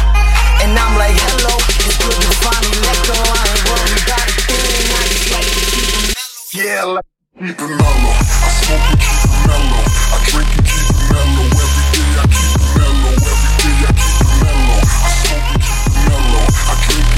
And 0.60 0.76
I'm 0.76 1.00
like, 1.00 1.16
hello, 1.16 1.56
it's 1.88 1.96
good 1.96 2.12
to 2.12 2.32
finally 2.44 2.76
let 2.84 3.00
go. 3.08 3.16
I 3.16 3.40
ain't 3.48 3.64
worried 3.72 4.04
about 4.04 4.28
a 4.28 4.36
thing. 4.52 4.84
I 4.92 5.08
just 5.08 5.32
like 5.32 5.48
to 5.48 5.64
keep 5.72 5.88
it 5.88 6.12
mellow. 6.12 6.60
Yeah, 6.60 6.84
like 7.00 7.08
keep 7.40 7.56
it 7.56 7.72
mellow. 7.72 8.12
I 8.20 8.52
smoke 8.60 8.84
and 8.84 9.00
keep 9.00 9.24
it 9.24 9.48
mellow. 9.48 9.80
I 9.80 10.20
drink 10.28 10.52
and 10.60 10.68
keep 10.68 10.92
it 10.92 11.08
mellow. 11.08 11.56
Every 11.56 11.88
day 11.88 12.20
I 12.20 12.28
keep 12.36 12.52
it 12.52 12.68
mellow. 12.76 13.16
Every 13.16 13.56
day 13.64 13.80
I 13.80 13.96
keep 13.96 14.28
it 14.28 14.44
mellow. 14.44 14.84
I 14.84 15.16
smoke 15.24 15.48
and 15.48 15.64
keep 15.64 15.88
it 15.88 16.04
mellow. 16.04 16.44
I 16.44 16.76
drink 16.84 17.09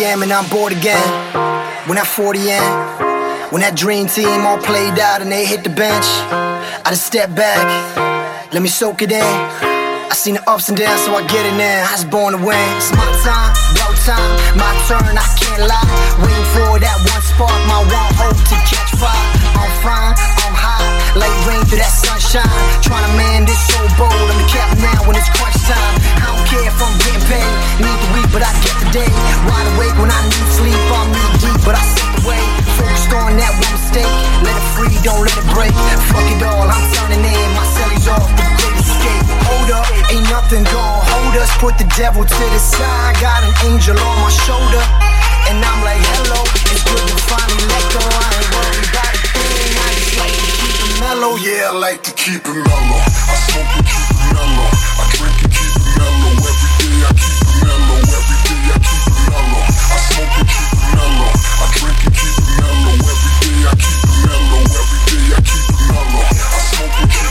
a.m. 0.00 0.22
and 0.22 0.32
I'm 0.32 0.48
bored 0.50 0.72
again. 0.72 1.02
When 1.86 1.96
that 1.96 2.06
40 2.06 2.38
in, 2.50 2.62
when 3.50 3.62
that 3.62 3.74
dream 3.76 4.06
team 4.06 4.44
all 4.44 4.58
played 4.58 4.98
out 4.98 5.22
and 5.22 5.30
they 5.30 5.46
hit 5.46 5.64
the 5.64 5.70
bench, 5.70 6.04
I 6.84 6.90
just 6.90 7.06
step 7.06 7.34
back, 7.34 7.64
let 8.52 8.62
me 8.62 8.68
soak 8.68 9.02
it 9.02 9.12
in. 9.12 9.22
I 9.22 10.12
seen 10.14 10.34
the 10.34 10.44
ups 10.50 10.68
and 10.68 10.76
downs, 10.76 11.00
so 11.04 11.14
I 11.14 11.22
get 11.26 11.44
it 11.46 11.56
now. 11.56 11.86
I 11.88 11.92
was 11.92 12.04
born 12.04 12.32
to 12.36 12.40
win. 12.40 12.56
It's 12.76 12.92
my 12.92 13.08
time, 13.24 13.52
blow 13.76 13.92
time, 14.04 14.30
my 14.56 14.72
turn. 14.88 15.16
I 15.16 15.26
can't 15.36 15.64
lie. 15.64 15.88
Waiting 16.20 16.48
for 16.52 16.76
that 16.80 16.98
one 17.08 17.24
spark, 17.24 17.56
my 17.68 17.80
one 17.84 18.10
hope 18.20 18.36
to 18.36 18.56
catch 18.68 18.90
fire. 18.96 19.24
I'm 19.56 19.72
fine, 19.84 20.14
I'm 20.44 20.54
high, 20.56 20.84
like 21.16 21.32
rain 21.48 21.62
through 21.64 21.80
that 21.80 21.92
sunshine. 21.92 22.44
Trying 22.84 23.06
to 23.06 23.12
man 23.16 23.48
this 23.48 23.60
so 23.70 23.80
bold. 23.96 24.12
I'm 24.12 24.36
the 24.36 24.48
captain 24.50 24.82
now 24.84 25.00
when 25.08 25.16
it's 25.16 25.30
crunch 25.32 25.56
time. 25.64 25.94
I 26.20 26.34
don't 26.34 26.46
care 26.48 26.66
if 26.66 26.76
I'm 26.76 26.94
getting 27.00 27.24
paid. 27.30 27.52
Need 27.80 27.98
the 27.98 28.08
week, 28.12 28.28
but 28.34 28.42
I 28.44 28.52
get 28.60 28.76
the 28.82 28.88
day. 28.92 29.12
Wide 29.48 29.68
awake 29.76 29.96
when 29.96 30.10
I 30.12 30.20
need 30.28 30.48
sleep. 30.52 30.80
I'm 30.92 31.08
knee 31.14 31.32
deep, 31.40 31.60
but 31.64 31.78
I 31.78 31.82
slip 31.84 32.12
away. 32.24 32.42
Focused 32.76 33.12
on 33.14 33.38
that 33.38 33.52
one 33.56 33.72
mistake. 33.72 34.12
Let 34.44 34.54
it 34.56 34.66
free, 34.76 34.94
don't 35.06 35.22
let 35.24 35.36
it 35.36 35.48
break. 35.54 35.72
Fuck 36.12 36.26
it 36.28 36.42
all, 36.44 36.66
I'm 36.66 36.84
turning 36.98 37.24
in. 37.24 37.48
My 37.56 37.64
cellies 37.78 38.08
off, 38.10 38.28
the 38.36 38.44
great 38.58 38.76
escape. 38.76 39.24
Hold 39.48 39.70
up, 39.80 39.86
ain't 40.12 40.26
nothing 40.28 40.64
gon' 40.68 41.00
hold 41.08 41.34
us. 41.40 41.52
Put 41.62 41.78
the 41.78 41.88
devil 41.96 42.24
to 42.24 42.44
the 42.52 42.60
side. 42.60 43.16
Got 43.22 43.46
an 43.46 43.54
angel 43.70 43.96
on 43.96 44.16
my 44.20 44.32
shoulder. 44.44 44.82
And 45.48 45.64
I'm 45.64 45.80
like, 45.80 46.02
hello, 46.20 46.44
it's 46.68 46.84
good 46.84 47.04
to 47.08 47.16
finally 47.24 47.64
let 47.72 47.84
go. 47.96 48.04
I 48.04 48.28
ain't 48.36 48.50
worried 48.52 48.88
about 48.92 49.07
mellow. 51.00 51.36
Yeah, 51.36 51.70
I 51.70 51.78
like 51.78 52.02
to 52.02 52.12
keep 52.14 52.42
it 52.42 52.54
mellow. 52.54 53.00
I 53.00 53.34
smoke 53.46 53.72
and 53.78 53.86
keep 53.86 54.08
it 54.08 54.34
mellow. 54.34 54.68
I 54.98 55.04
drink 55.14 55.38
and 55.44 55.52
keep 55.52 55.74
it 55.74 55.86
mellow. 55.98 56.32
Every 56.38 56.70
day 56.78 57.06
I 57.06 57.12
keep 57.14 57.38
it 57.38 57.58
mellow. 57.62 57.98
Every 57.98 58.38
day 58.46 58.60
I 58.68 58.78
keep 58.82 59.04
it 59.06 59.18
mellow. 59.28 59.62
I 59.62 59.98
smoke 60.08 60.34
and 60.38 60.48
keep 60.48 60.70
it 60.74 60.86
mellow. 60.98 61.30
I 61.32 61.66
drink 61.78 62.00
and 62.02 62.14
keep 62.18 62.34
it 62.34 62.48
mellow. 62.58 62.94
Every 62.98 63.32
day 63.38 63.58
I 63.62 63.74
keep 63.78 64.02
it 64.02 64.16
mellow. 64.26 64.62
Every 64.78 65.00
day 65.06 65.26
I 65.28 65.40
keep 65.46 65.66
it 65.68 65.80
mellow. 65.88 66.24
I 66.26 66.60
smoke 66.66 66.96
and 66.98 67.10
keep 67.10 67.27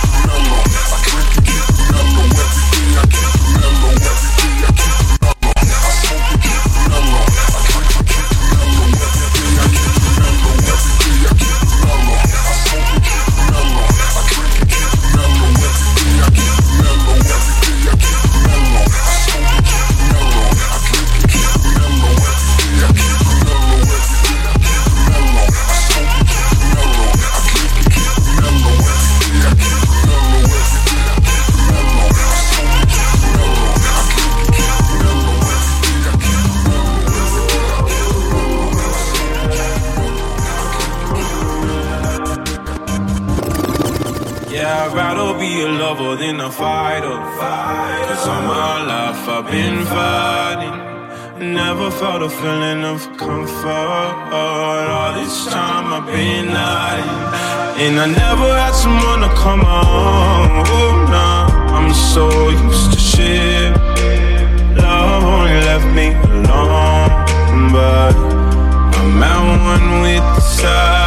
be 45.97 46.03
a 46.03 46.09
lover 46.09 46.15
than 46.15 46.39
a 46.39 46.51
fighter. 46.51 47.07
Oh. 47.07 48.05
Cause 48.07 48.27
all 48.27 48.41
my 48.41 48.85
life 48.85 49.27
I've 49.27 49.51
been 49.51 49.85
fighting. 49.85 51.53
Never 51.53 51.91
felt 51.91 52.23
a 52.23 52.29
feeling 52.29 52.83
of 52.83 53.01
comfort. 53.17 54.33
All 54.33 55.13
this 55.13 55.45
time 55.47 55.93
I've 55.93 56.05
been 56.05 56.49
hiding. 56.49 57.85
And 57.85 57.99
I 57.99 58.07
never 58.07 58.49
had 58.57 58.73
someone 58.73 59.21
to 59.21 59.35
come 59.35 59.61
on. 59.61 60.65
Oh, 60.67 61.07
nah, 61.09 61.47
I'm 61.75 61.93
so 61.93 62.49
used 62.49 62.93
to 62.93 62.99
shit. 62.99 63.73
Love 64.77 65.23
only 65.23 65.59
left 65.69 65.87
me 65.95 66.07
alone. 66.31 67.71
But 67.71 68.15
I'm 68.99 69.23
at 69.23 69.39
one 69.65 70.01
with 70.01 70.23
the 70.35 70.41
silence. 70.41 71.06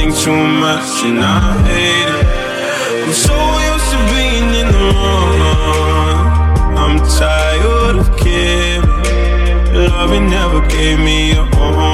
Think 0.00 0.16
too 0.16 0.32
much 0.32 1.04
and 1.04 1.18
I 1.20 1.40
hate 1.68 2.12
it. 2.20 2.26
I'm 3.04 3.12
so 3.12 3.36
used 3.70 3.88
to 3.92 3.98
being 4.14 4.48
in 4.60 4.68
the 4.76 4.84
wrong. 4.94 6.22
I'm 6.82 6.96
tired 7.18 7.96
of 8.02 8.08
caring. 8.16 9.90
Loving 9.90 10.30
never 10.30 10.66
gave 10.68 10.98
me 11.00 11.32
a 11.32 11.44
home 11.54 11.89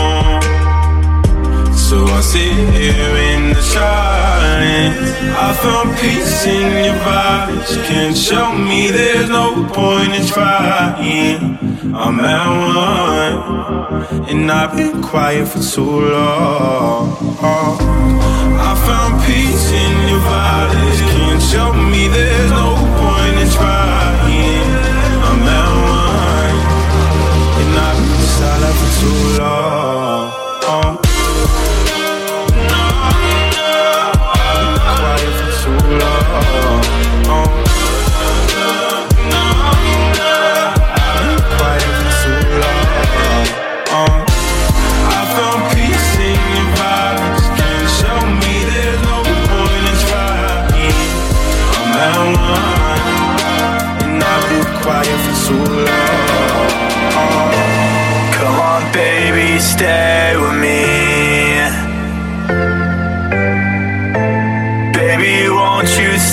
sit 2.27 2.57
here 2.75 3.15
in 3.31 3.43
the 3.55 3.63
silence. 3.63 5.11
I 5.47 5.49
found 5.63 5.89
peace 6.01 6.45
in 6.45 6.67
your 6.87 6.99
vibes. 7.07 7.71
Can't 7.87 8.17
show 8.17 8.53
me 8.53 8.91
there's 8.91 9.29
no 9.29 9.47
point 9.73 10.13
in 10.19 10.27
trying. 10.27 11.57
I'm 11.95 12.19
at 12.21 12.49
one, 12.83 14.29
and 14.31 14.51
I've 14.51 14.75
been 14.77 15.03
quiet 15.03 15.47
for 15.49 15.63
too 15.75 16.01
long. 16.15 17.05
I 18.69 18.73
found 18.87 19.15
peace 19.25 19.69
in 19.83 19.95
your 20.11 20.23
violence. 20.35 21.01
Can't 21.13 21.43
show 21.53 21.73
me 21.93 22.09
there's 22.09 22.51
no 22.51 22.69
point 23.01 23.37
in 23.43 23.49
trying. 23.57 24.67
I'm 25.29 25.47
at 25.59 25.71
one, 25.99 26.57
and 27.61 27.73
I've 27.87 27.99
been 28.09 28.27
silent 28.37 28.77
for 28.81 28.91
too 29.01 29.21
long. 29.43 29.96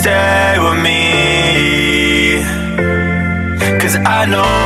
stay 0.03 0.59
with 0.63 0.79
me. 0.83 1.01
Cause 3.79 3.95
I 3.95 4.25
know. 4.25 4.62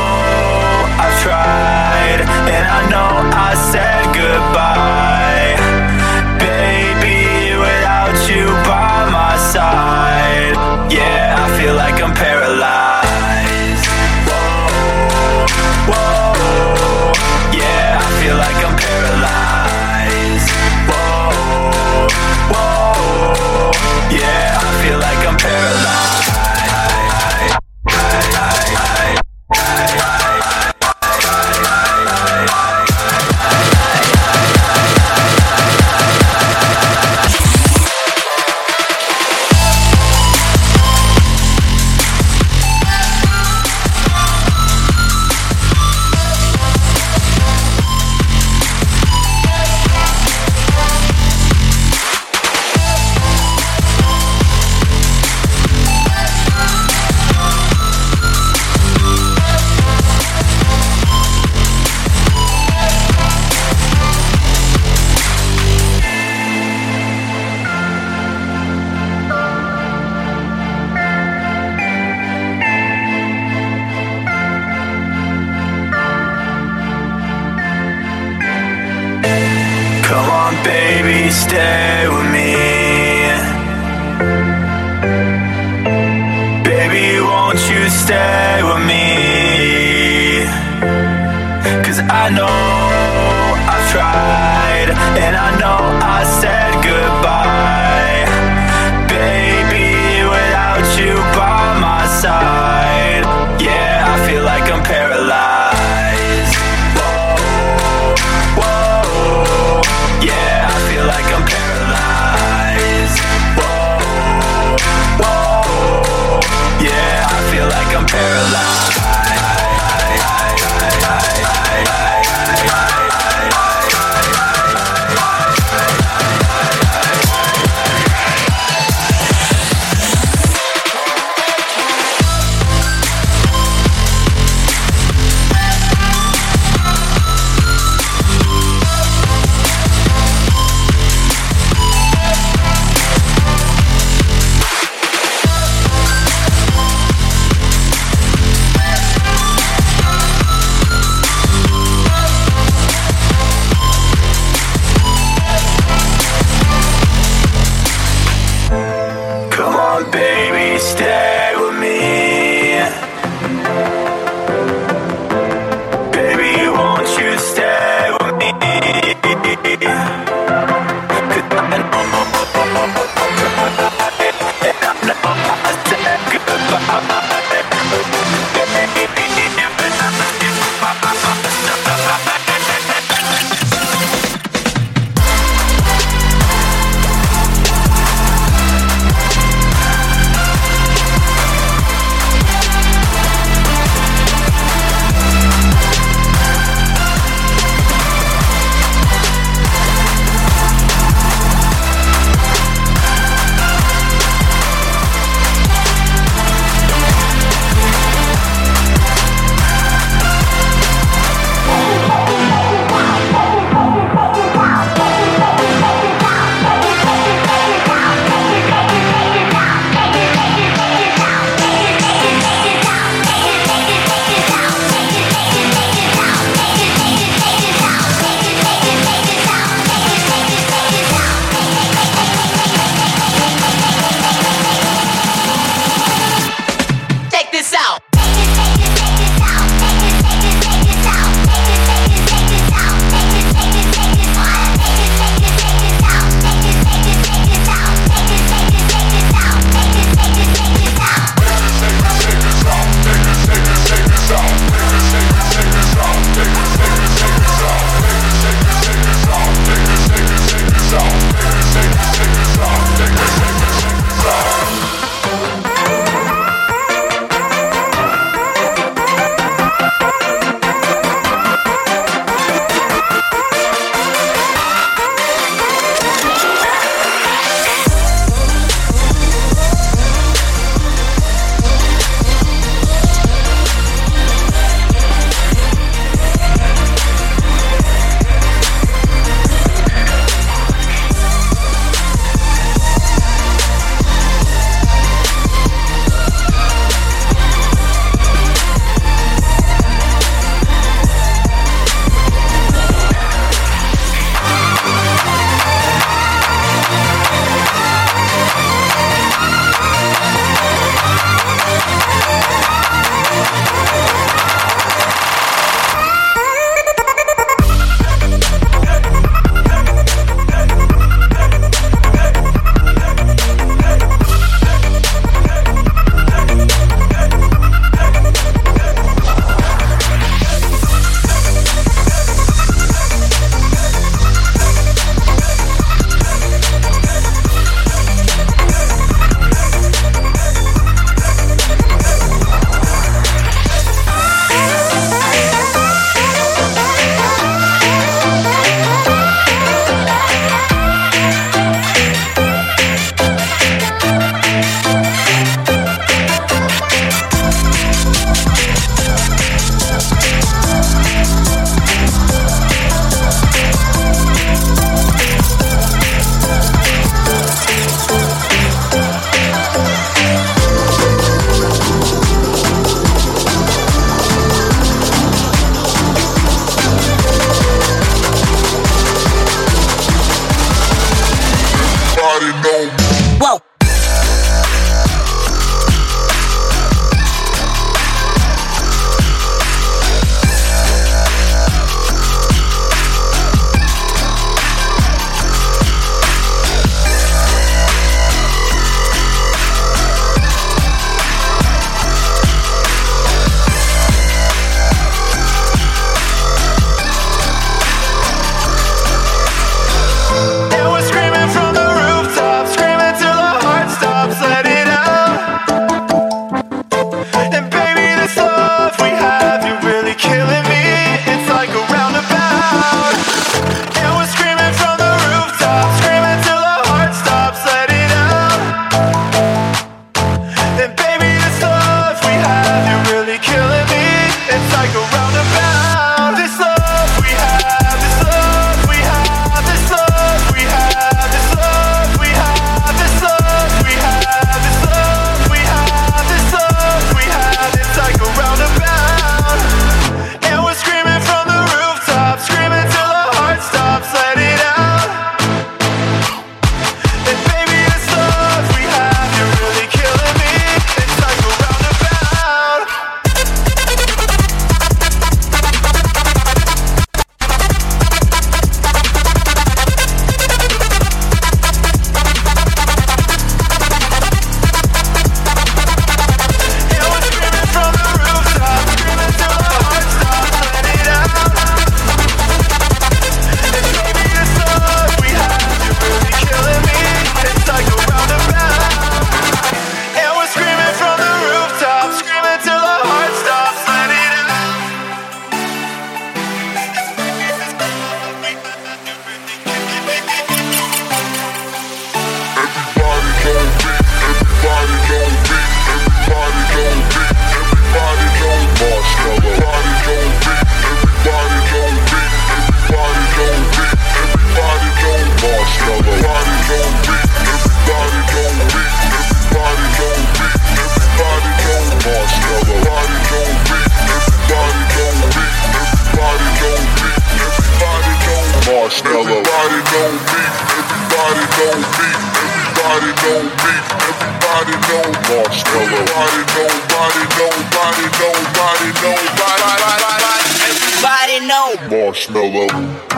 Know 542.26 543.17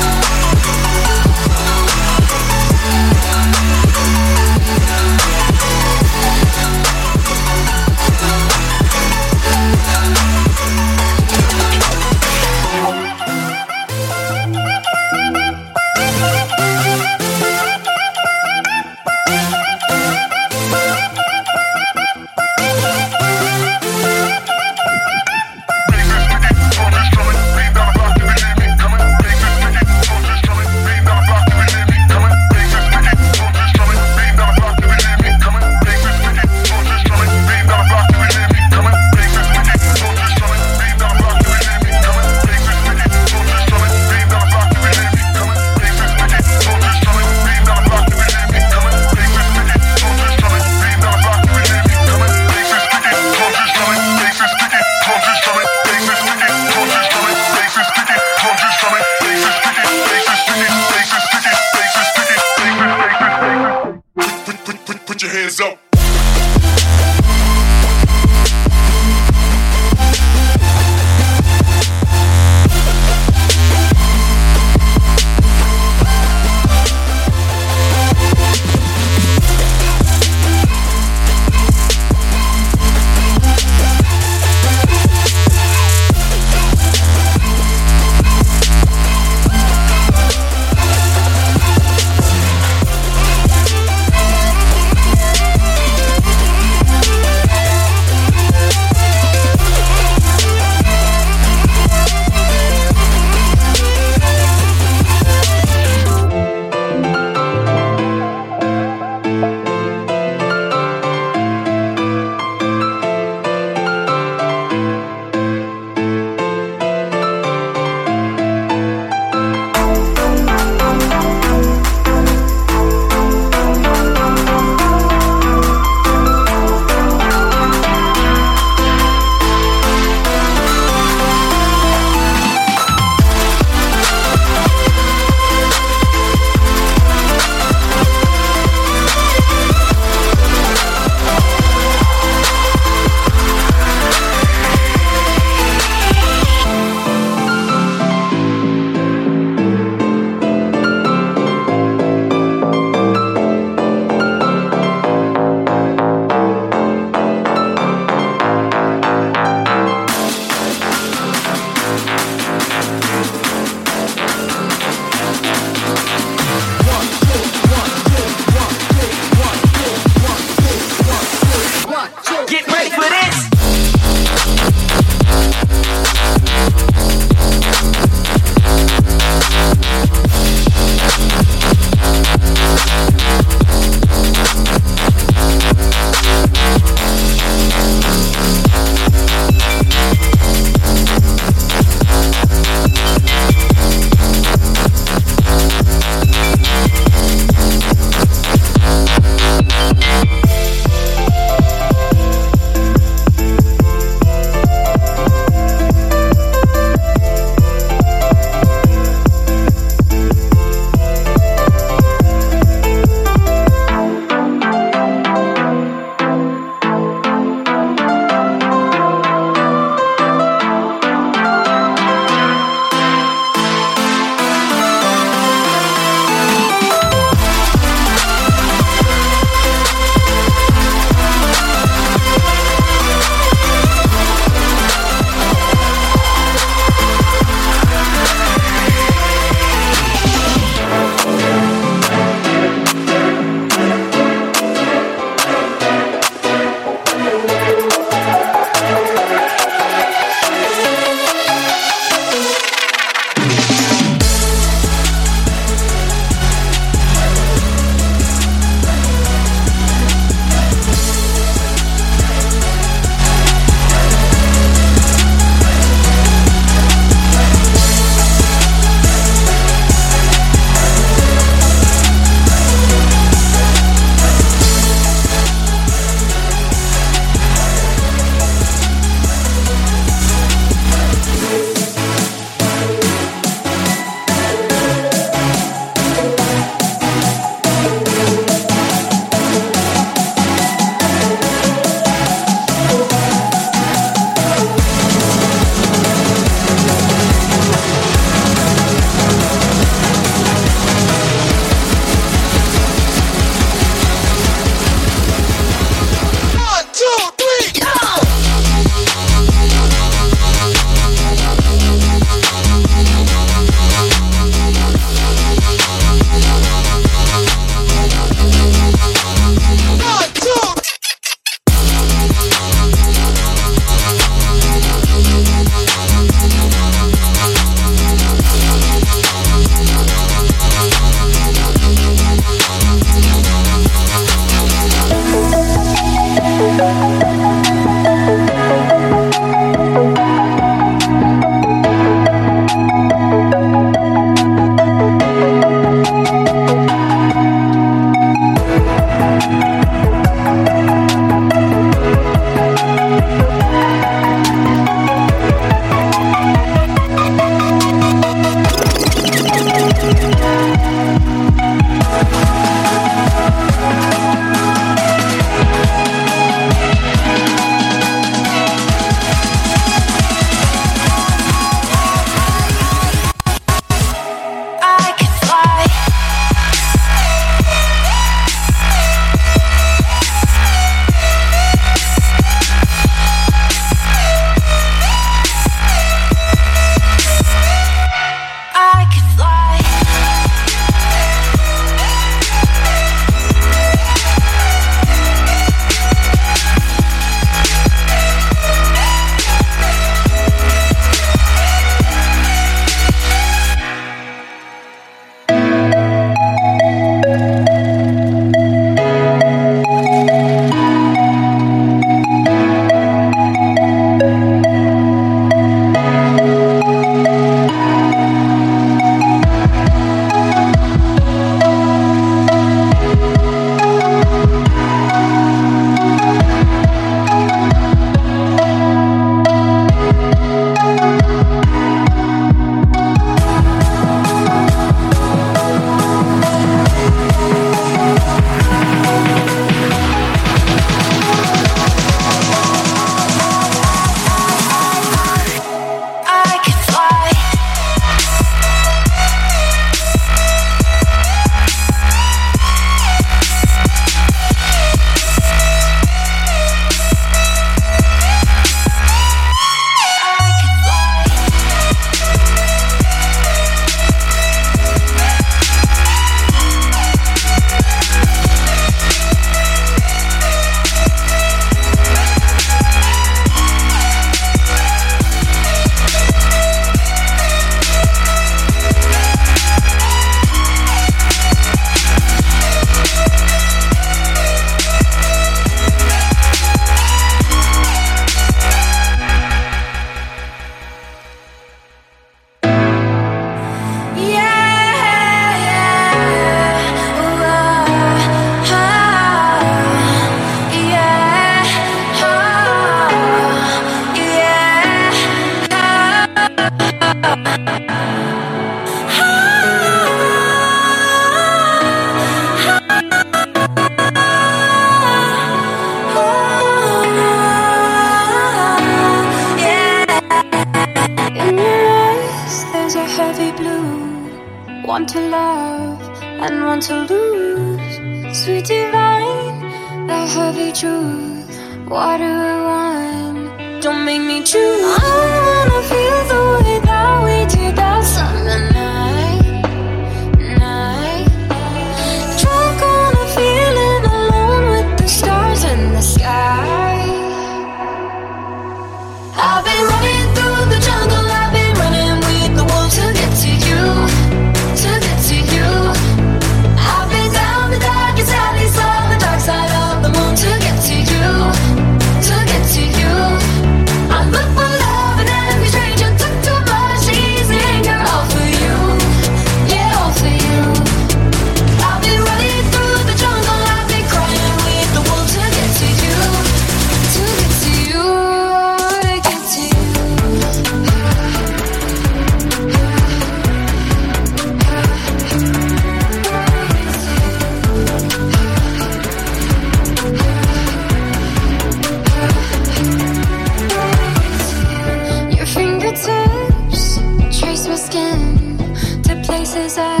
places 599.44 599.76
I 599.76 600.00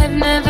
have 0.00 0.10
never 0.10 0.49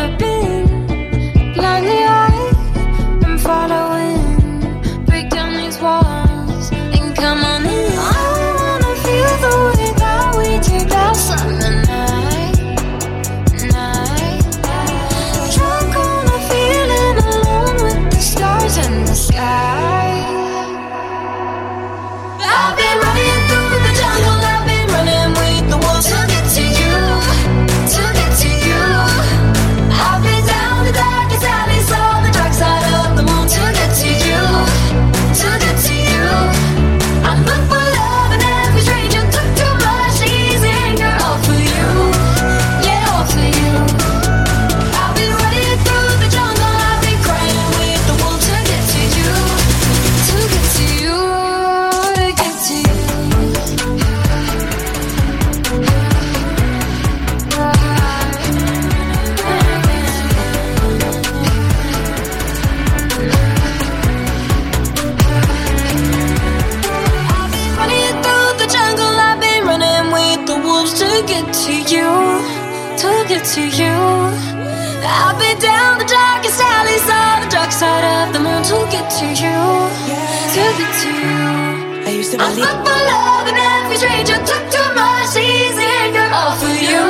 picture 79.21 79.45
you 79.45 79.61
yeah. 80.09 80.53
to 80.53 80.63
the 80.81 80.87
two. 81.01 82.09
I 82.09 82.11
used 82.17 82.31
to 82.31 82.37
believe. 82.37 82.65
I'm 82.65 82.81
for 82.81 82.99
love 83.13 83.45
and 83.51 83.57
every 83.57 83.97
stranger 83.97 84.37
took 84.49 84.63
too 84.73 84.89
much 84.97 85.37
easy 85.37 85.85
anger. 86.01 86.25
All 86.33 86.53
for 86.57 86.73
you, 86.73 87.05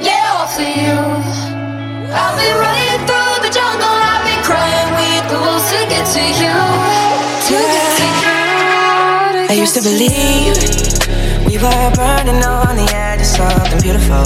yeah, 0.00 0.32
all 0.32 0.48
for 0.48 0.64
you. 0.64 0.96
I've 2.08 2.34
been 2.40 2.56
running 2.64 3.00
through 3.08 3.36
the 3.44 3.52
jungle, 3.52 3.96
I've 4.08 4.24
been 4.24 4.42
crying 4.48 4.90
with 4.96 5.24
the 5.28 5.38
wolves 5.44 5.68
to 5.72 5.78
get 5.92 6.04
to 6.16 6.24
you. 6.40 6.56
To 7.48 7.56
get 7.72 7.90
to 7.98 8.06
you. 8.24 8.36
I 9.52 9.54
used 9.54 9.74
to 9.76 9.82
believe 9.82 10.56
we 11.44 11.56
were 11.60 11.90
burning 11.96 12.40
on 12.44 12.76
the 12.76 12.88
edge 12.94 13.20
of 13.20 13.26
something 13.26 13.80
beautiful, 13.84 14.24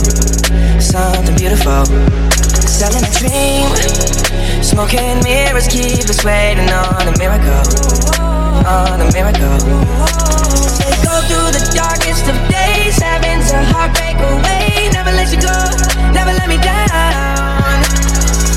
something 0.79 1.37
beautiful 1.37 2.52
selling 2.73 3.05
a 3.05 3.13
dream. 3.21 3.69
Smoking 4.65 5.21
mirrors 5.23 5.69
keep 5.69 6.09
us 6.09 6.25
waiting 6.25 6.71
on 6.73 7.05
a 7.07 7.15
miracle. 7.21 7.63
On 8.65 8.97
a 8.97 9.09
miracle. 9.13 9.59
They 10.81 10.97
go 11.05 11.15
through 11.29 11.51
the 11.53 11.65
darkest 11.77 12.25
of 12.33 12.37
days. 12.49 12.97
Heaven's 12.97 13.53
a 13.53 13.63
heartbreak 13.63 14.17
away. 14.17 14.89
Never 14.91 15.13
let 15.13 15.29
you 15.31 15.41
go. 15.41 15.57
Never 16.17 16.33
let 16.33 16.49
me 16.49 16.57
down. 16.57 17.79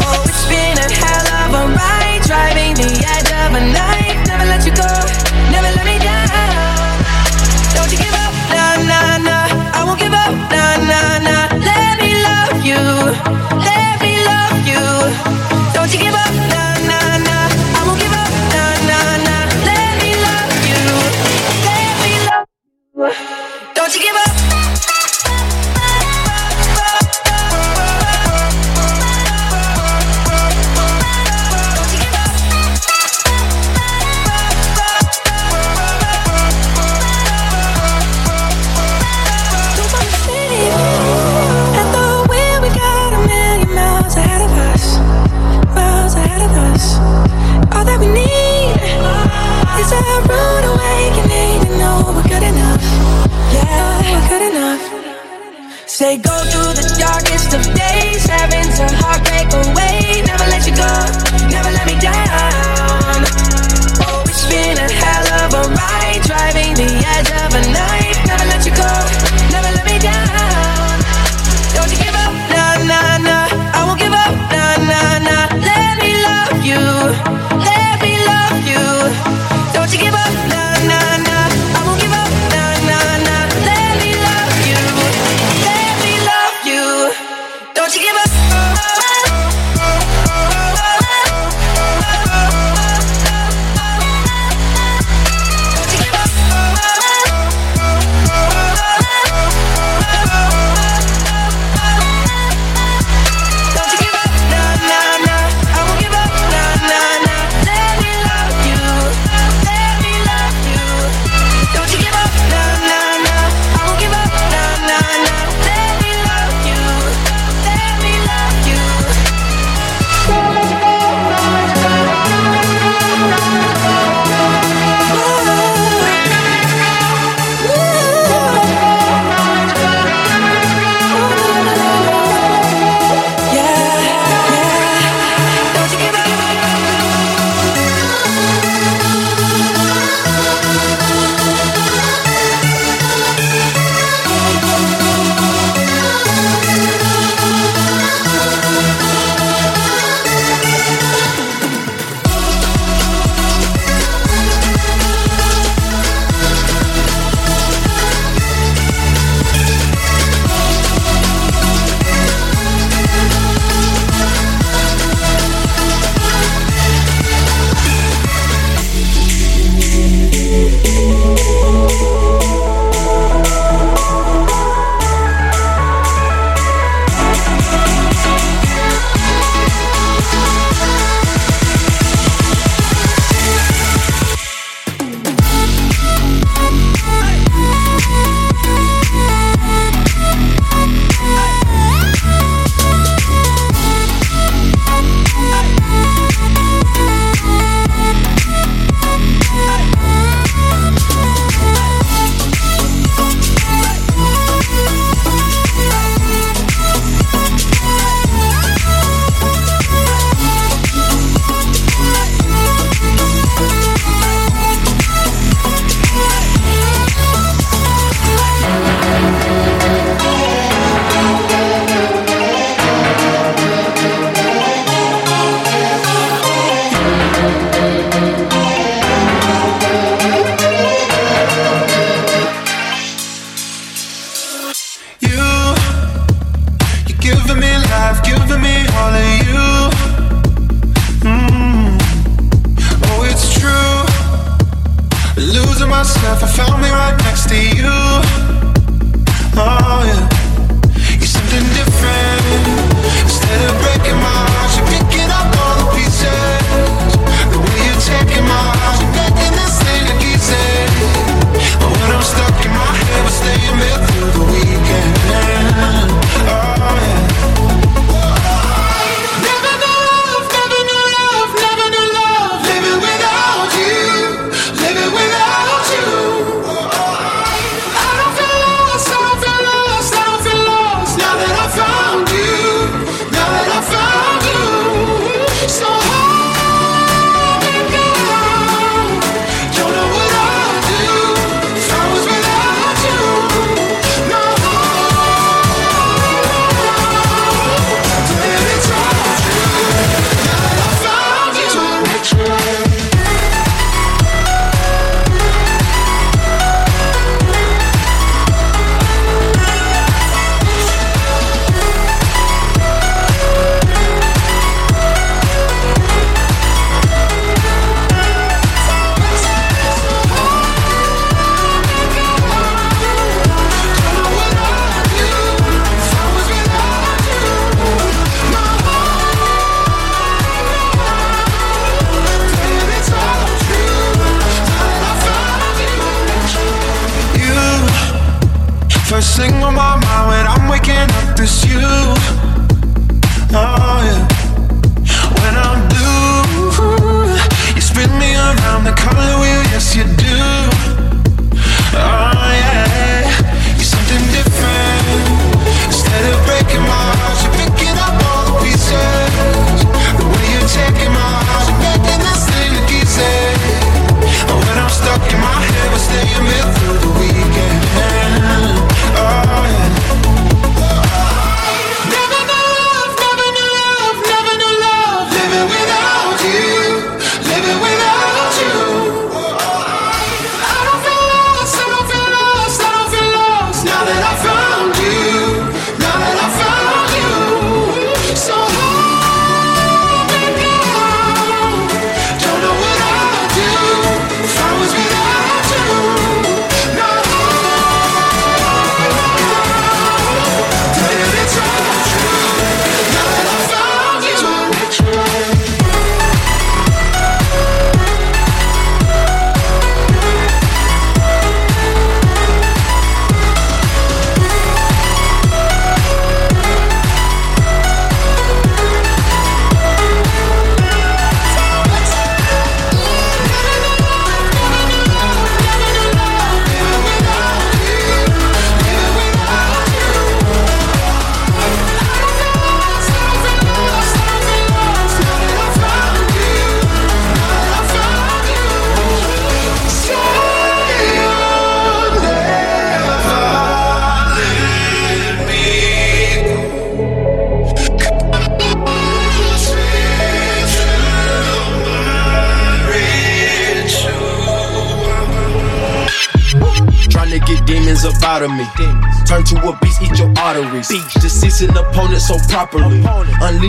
Oh, 0.08 0.24
it's 0.32 0.46
been 0.48 0.78
a 0.80 0.88
hell 1.02 1.28
of 1.44 1.50
a 1.60 1.64
ride. 1.76 2.22
Driving 2.24 2.74
the 2.74 2.92
edge 3.04 3.32
of 3.44 3.52
a 3.60 3.64
night. 3.74 4.05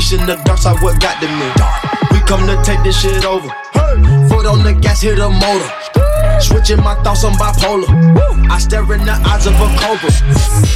Unleashing 0.06 0.26
the 0.28 0.40
dark 0.44 0.58
side, 0.58 0.80
what 0.82 1.00
got 1.00 1.18
to 1.18 1.26
me. 1.26 1.50
We 2.14 2.22
come 2.30 2.46
to 2.46 2.54
take 2.62 2.78
this 2.84 3.00
shit 3.00 3.24
over. 3.24 3.50
Foot 4.30 4.46
on 4.46 4.62
the 4.62 4.72
gas, 4.72 5.02
hit 5.02 5.18
a 5.18 5.28
motor. 5.28 5.66
Switching 6.38 6.78
my 6.78 6.94
thoughts 7.02 7.24
on 7.24 7.32
bipolar. 7.34 7.90
I 8.46 8.58
stare 8.58 8.86
in 8.94 9.02
the 9.02 9.18
eyes 9.26 9.46
of 9.50 9.58
a 9.58 9.66
cobra. 9.82 10.10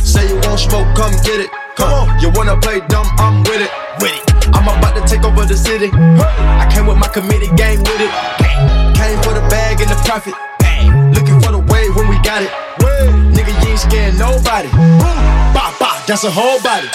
Say 0.02 0.26
you 0.26 0.34
won't 0.42 0.58
smoke, 0.58 0.90
come 0.98 1.14
get 1.22 1.46
it. 1.46 1.50
Come 1.76 1.92
on, 1.94 2.18
you 2.18 2.30
wanna 2.34 2.58
play 2.58 2.80
dumb? 2.88 3.06
I'm 3.22 3.44
with 3.46 3.62
it. 3.62 3.70
With 4.02 4.18
it. 4.18 4.50
I'm 4.50 4.66
about 4.66 4.98
to 4.98 5.02
take 5.06 5.22
over 5.22 5.46
the 5.46 5.56
city. 5.56 5.90
I 5.94 6.66
came 6.74 6.88
with 6.88 6.98
my 6.98 7.06
committee 7.06 7.54
gang 7.54 7.78
with 7.86 8.02
it. 8.02 8.10
Came 8.98 9.22
for 9.22 9.30
the 9.30 9.46
bag 9.46 9.80
and 9.80 9.90
the 9.90 10.00
profit. 10.02 10.34
Looking 11.14 11.38
for 11.38 11.52
the 11.54 11.62
wave 11.70 11.94
when 11.94 12.08
we 12.08 12.18
got 12.26 12.42
it. 12.42 12.50
Nigga, 13.30 13.54
you 13.62 13.70
ain't 13.70 13.78
scared 13.78 14.18
nobody. 14.18 14.70
Bah, 15.54 15.70
bah, 15.78 16.02
that's 16.08 16.24
a 16.24 16.30
whole 16.32 16.58
body. 16.66 16.90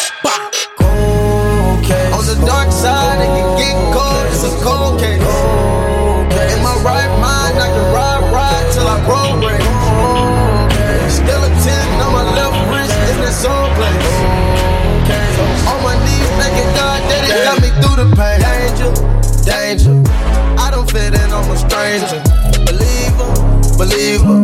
Believer, 21.96 23.24
believer. 23.78 24.44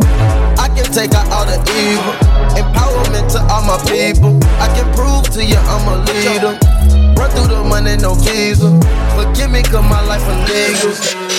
I 0.57 0.71
can 0.73 0.85
take 0.93 1.13
out 1.13 1.27
all 1.33 1.45
the 1.45 1.59
evil. 1.75 2.13
Empowerment 2.55 3.29
to 3.33 3.41
all 3.51 3.61
my 3.67 3.77
people. 3.91 4.39
I 4.61 4.67
can 4.73 4.87
prove 4.95 5.29
to 5.33 5.43
you 5.43 5.57
I'm 5.57 5.85
a 5.91 6.05
leader. 6.05 7.00
Run 7.21 7.29
through 7.37 7.53
the 7.53 7.61
money, 7.61 7.97
no 8.01 8.17
visa. 8.17 8.65
Forgive 9.13 9.53
me, 9.53 9.61
cause 9.61 9.85
my 9.85 10.01
life 10.09 10.25
illegal. 10.25 10.89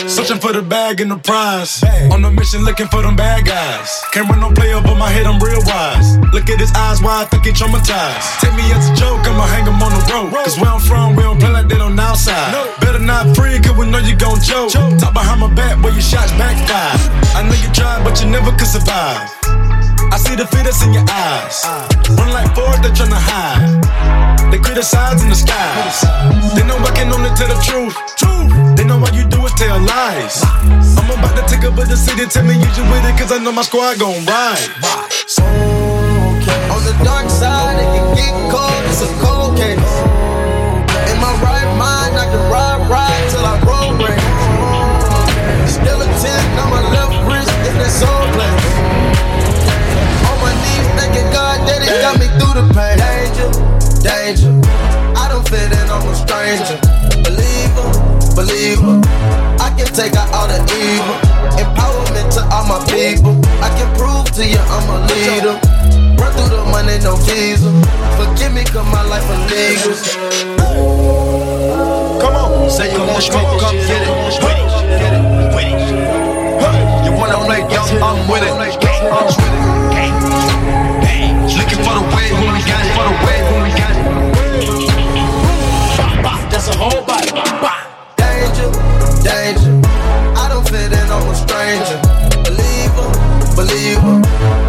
Searching 0.07 0.39
for 0.39 0.53
the 0.55 0.63
bag 0.63 1.01
and 1.01 1.11
the 1.11 1.19
prize. 1.19 1.83
On 2.15 2.23
a 2.23 2.31
mission 2.31 2.63
looking 2.63 2.87
for 2.87 3.03
them 3.03 3.17
bad 3.17 3.43
guys. 3.45 3.91
Can't 4.15 4.31
run 4.31 4.39
no 4.39 4.55
play 4.55 4.71
over 4.75 4.95
my 4.95 5.11
head, 5.11 5.27
I'm 5.27 5.43
real 5.43 5.59
wise. 5.67 6.23
Look 6.31 6.47
at 6.55 6.63
his 6.63 6.71
eyes, 6.79 7.03
why 7.03 7.23
I 7.23 7.25
think 7.27 7.47
he 7.47 7.51
traumatized. 7.51 8.23
Take 8.39 8.55
me 8.55 8.63
as 8.71 8.91
a 8.91 8.95
joke, 8.95 9.27
I'ma 9.27 9.43
hang 9.51 9.67
him 9.67 9.83
on 9.83 9.91
the 9.91 10.03
road. 10.07 10.31
Cause 10.47 10.55
where 10.55 10.71
I'm 10.71 10.79
from, 10.79 11.17
we 11.19 11.27
don't 11.27 11.43
play 11.43 11.51
like 11.51 11.67
that 11.67 11.81
on 11.83 11.97
the 11.97 12.03
outside. 12.03 12.55
Better 12.79 13.03
not 13.03 13.35
free, 13.35 13.59
cause 13.59 13.75
we 13.75 13.91
know 13.91 13.99
you 13.99 14.15
gon' 14.15 14.39
joke. 14.39 14.71
Talk 14.71 15.11
behind 15.11 15.43
my 15.43 15.51
back, 15.51 15.83
where 15.83 15.91
your 15.91 16.07
shots 16.07 16.31
backfire. 16.39 16.95
I 17.35 17.43
know 17.43 17.59
you 17.59 17.67
tried, 17.75 18.07
but 18.07 18.23
you 18.23 18.31
never 18.31 18.55
could 18.55 18.71
survive. 18.71 19.27
I 20.15 20.17
see 20.23 20.39
the 20.39 20.47
fear 20.47 20.63
that's 20.63 20.79
in 20.87 20.95
your 20.95 21.07
eyes. 21.11 21.59
Ah. 21.67 21.91
Run 22.15 22.31
like 22.31 22.55
Ford, 22.55 22.79
they're 22.87 22.95
tryna 22.95 23.19
hide. 23.19 23.82
They 24.53 24.61
criticize 24.61 25.23
in 25.25 25.31
the 25.31 25.35
skies. 25.35 26.05
They 26.53 26.63
know 26.69 26.77
I 26.77 26.93
can 26.93 27.09
only 27.09 27.31
tell 27.33 27.49
the 27.49 27.57
truth. 27.65 27.97
They 28.77 28.85
know 28.85 29.01
all 29.01 29.09
you 29.17 29.25
do 29.25 29.41
is 29.47 29.55
tell 29.55 29.81
lies. 29.81 30.45
I'm 30.45 31.09
about 31.09 31.33
to 31.41 31.45
take 31.49 31.65
over 31.65 31.89
the 31.89 31.97
city, 31.97 32.27
tell 32.29 32.45
me 32.45 32.61
you 32.61 32.69
just 32.77 32.85
with 32.93 33.01
it, 33.09 33.17
cause 33.17 33.33
I 33.33 33.39
know 33.39 33.53
my 33.53 33.63
squad 33.63 33.99
gon' 33.99 34.21
ride. 34.29 34.69
On 36.69 36.81
the 36.85 36.93
dark 37.01 37.33
side, 37.33 37.81
it 37.81 37.89
can 37.97 38.13
get 38.13 38.35
cold. 38.53 38.85
It's 38.93 39.01
a 39.01 39.09
cold 39.25 39.57
case. 39.57 39.81
In 41.09 41.17
my 41.17 41.33
right 41.41 41.73
mind, 41.81 42.13
I 42.21 42.29
can 42.29 42.45
ride, 42.53 42.85
ride 42.93 43.25
till 43.33 43.49
I 43.49 43.57
roll 43.65 43.97
break. 43.97 44.21
Still 45.65 45.97
a 45.97 46.09
10 46.21 46.61
on 46.61 46.69
my 46.69 46.85
left 46.93 47.17
wrist 47.25 47.57
in 47.65 47.75
this 47.81 48.05
old 48.05 48.29
place. 48.37 48.69
On 50.29 50.37
my 50.45 50.53
knees, 50.61 50.89
thanking 51.01 51.29
God 51.33 51.65
that 51.65 51.81
it 51.81 52.05
got 52.05 52.21
me 52.21 52.29
through 52.37 52.61
the 52.61 52.69
pain. 52.77 53.01
Danger, 53.01 53.49
danger. 54.03 54.51
I 55.15 55.31
don't 55.31 55.47
fit 55.47 55.71
in, 55.71 55.87
I'm 55.87 56.03
a 56.03 56.15
stranger. 56.19 56.79
Believer, 57.23 57.87
believer. 58.35 58.99
I 59.63 59.71
can 59.79 59.87
take 59.95 60.19
out 60.19 60.29
all 60.35 60.51
the 60.51 60.59
evil. 60.59 61.17
Empowerment 61.55 62.29
to 62.35 62.43
all 62.51 62.67
my 62.67 62.83
people. 62.91 63.39
I 63.63 63.71
can 63.79 63.89
prove 63.95 64.27
to 64.35 64.43
you 64.43 64.59
I'm 64.59 64.87
a 64.91 64.99
leader. 65.07 65.55
Run 66.19 66.31
through 66.35 66.51
the 66.51 66.67
money, 66.75 66.99
no 67.07 67.15
visa. 67.23 67.71
Forgive 68.19 68.53
me, 68.53 68.65
cause 68.67 68.87
my 68.91 69.03
life 69.07 69.27
illegal. 69.31 69.95
Come 72.19 72.35
on, 72.35 72.71
say 72.71 72.91
you 72.93 72.99
want 73.07 73.23
smoke, 73.23 73.61
come 73.63 73.77
get 73.87 74.03
it. 74.03 74.11
With 74.43 74.59
it, 74.59 74.67
get 74.99 75.15
it, 75.15 75.23
You 77.07 77.13
wanna 77.15 77.39
play 77.47 77.63
young, 77.71 77.91
I'm 78.03 78.29
with 78.29 78.43
it. 78.43 78.51
I'm 78.51 78.59
with 78.59 79.39
it. 79.39 80.23
Looking 81.53 81.85
for 81.85 81.95
the 81.95 82.05
wave 82.17 82.33
when 82.33 82.53
we 82.55 82.61
got. 82.65 82.83
For 82.97 83.05
the 83.05 83.15
wave 83.27 83.45
when 83.53 83.63
we 83.65 83.71
got. 83.71 83.82
That's 86.63 86.77
a 86.77 86.79
whole 86.79 87.03
body. 87.03 87.27
Danger, 88.15 88.71
danger. 89.27 89.83
I 90.39 90.47
don't 90.47 90.63
fit 90.63 90.95
in, 90.95 91.07
I'm 91.11 91.27
a 91.27 91.35
stranger. 91.35 91.99
Believer, 92.47 93.11
believer. 93.59 94.23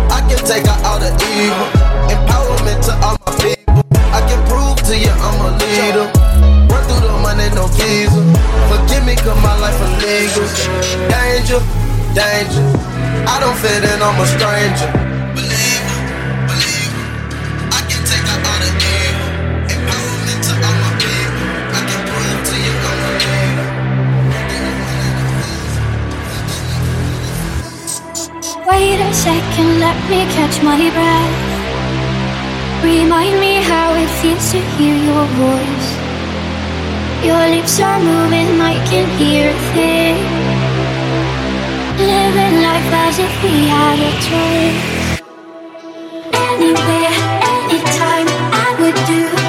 I 0.10 0.26
can 0.26 0.42
take 0.42 0.66
out 0.66 0.82
all 0.90 0.98
the 0.98 1.14
evil. 1.38 1.70
Empowerment 2.10 2.82
to 2.90 2.98
all 2.98 3.14
my 3.14 3.34
people. 3.38 3.78
I 4.10 4.26
can 4.26 4.42
prove 4.50 4.82
to 4.90 4.98
you 4.98 5.14
I'm 5.22 5.38
a 5.46 5.54
leader. 5.62 6.10
Run 6.66 6.82
through 6.90 7.06
the 7.06 7.14
money, 7.22 7.54
no 7.54 7.70
visa. 7.78 8.26
Forgive 8.74 9.06
me, 9.06 9.14
cause 9.14 9.38
my 9.46 9.54
life 9.62 9.78
illegal. 9.78 10.50
Danger, 11.14 11.62
danger. 12.18 12.66
I 13.30 13.38
don't 13.38 13.54
fit 13.62 13.86
in, 13.86 14.02
I'm 14.02 14.18
a 14.18 14.26
stranger. 14.26 15.23
Wait 28.66 28.98
a 28.98 29.14
second, 29.14 29.80
let 29.82 29.98
me 30.10 30.24
catch 30.36 30.64
my 30.64 30.78
breath. 30.96 31.36
Remind 32.82 33.38
me 33.40 33.56
how 33.56 33.94
it 33.94 34.08
feels 34.22 34.52
to 34.52 34.60
hear 34.76 34.96
your 34.96 35.26
voice. 35.36 35.90
Your 37.26 37.44
lips 37.56 37.80
are 37.82 38.00
moving, 38.00 38.62
I 38.62 38.76
can 38.88 39.08
hear 39.20 39.50
a 39.50 39.60
thing. 39.74 40.16
Living 41.98 42.62
life 42.62 42.94
as 43.06 43.20
if 43.20 43.34
we 43.44 43.68
had 43.68 44.00
a 44.00 44.14
choice. 44.30 44.82
Anywhere, 46.34 47.16
anytime, 47.52 48.28
I 48.54 48.76
would 48.80 48.96
do. 49.08 49.43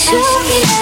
show 0.00 0.16
me. 0.48 0.79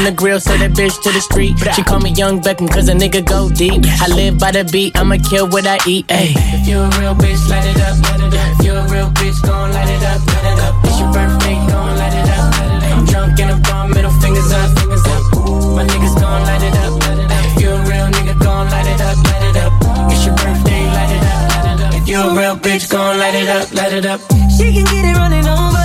On 0.00 0.04
the 0.04 0.12
grill, 0.12 0.40
so 0.40 0.56
that 0.56 0.72
bitch 0.72 0.96
to 1.04 1.12
the 1.12 1.20
street. 1.20 1.52
She 1.76 1.82
call 1.82 2.00
me 2.00 2.10
Young 2.16 2.40
Beckham, 2.40 2.68
cause 2.72 2.88
a 2.88 2.94
nigga 2.94 3.20
go 3.20 3.50
deep. 3.50 3.84
I 4.00 4.08
live 4.08 4.38
by 4.38 4.50
the 4.50 4.64
beat, 4.64 4.96
I'ma 4.96 5.16
kill 5.28 5.46
what 5.48 5.66
I 5.66 5.76
eat. 5.86 6.06
Ayy, 6.08 6.32
if 6.56 6.66
you 6.66 6.80
a 6.80 6.88
real 6.96 7.14
bitch, 7.14 7.42
light 7.52 7.68
it 7.68 7.76
up, 7.84 8.00
light 8.08 8.24
it 8.24 8.32
up. 8.32 8.48
If 8.56 8.64
you 8.64 8.72
a 8.72 8.82
real 8.88 9.10
bitch, 9.12 9.36
gon' 9.44 9.72
light 9.76 9.92
it 9.92 10.02
up, 10.02 10.20
light 10.32 10.48
it 10.52 10.58
up. 10.64 10.74
It's 10.88 10.98
your 11.00 11.12
birthday, 11.12 11.56
gon' 11.68 11.96
light 12.00 12.16
it 12.16 12.28
up, 12.32 12.48
light 12.56 12.72
it 12.72 12.82
up. 12.88 12.96
I'm 12.96 13.04
drunk 13.04 13.40
in 13.40 13.48
a 13.50 13.56
bar, 13.68 13.88
middle 13.88 14.14
fingers 14.24 14.50
up, 14.52 14.68
fingers 14.78 15.04
up. 15.04 15.22
My 15.76 15.84
niggas 15.84 16.16
gon' 16.16 16.42
light 16.48 16.64
it 16.64 16.76
up, 16.80 16.92
light 17.04 17.20
it 17.20 17.30
up. 17.30 17.44
If 17.44 17.60
you 17.60 17.68
a 17.68 17.78
real 17.84 18.08
nigga, 18.08 18.34
gon' 18.40 18.66
light 18.72 18.88
it 18.88 19.00
up, 19.04 19.16
light 19.28 19.44
it 19.52 19.56
up. 19.60 19.72
It's 20.08 20.24
your 20.24 20.34
birthday, 20.40 20.84
light 20.96 21.12
it 21.12 21.24
up, 21.28 21.40
light 21.52 21.68
it 21.76 21.80
up. 21.84 21.92
If 22.00 22.08
you 22.08 22.18
a 22.24 22.32
real 22.32 22.56
bitch, 22.56 22.88
gon' 22.88 23.18
light 23.20 23.36
it 23.36 23.48
up, 23.52 23.68
light 23.76 23.92
it 23.92 24.06
up. 24.06 24.20
She 24.56 24.72
can 24.72 24.84
get 24.88 25.04
it 25.04 25.16
running 25.20 25.44
over 25.44 25.79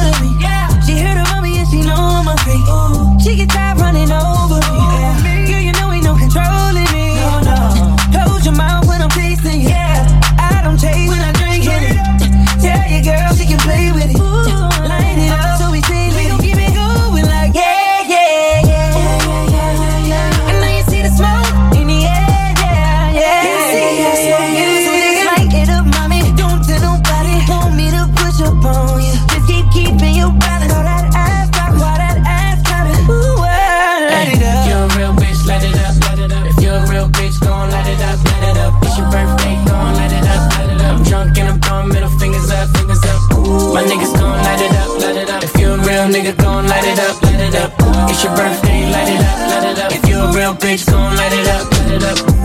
up. 47.65 48.09
It's 48.09 48.23
your 48.23 48.35
birthday, 48.35 48.91
light 48.91 49.09
it 49.09 49.21
up, 49.21 49.49
light 49.49 49.71
it 49.71 49.79
up. 49.79 49.91
If 49.91 50.09
you 50.09 50.17
a 50.19 50.31
real 50.33 50.53
bitch, 50.53 50.85
gon' 50.89 51.15
light 51.15 51.33
it 51.33 51.47
up, 51.47 51.71
light 51.71 51.91
it 51.91 52.03
up. 52.03 52.44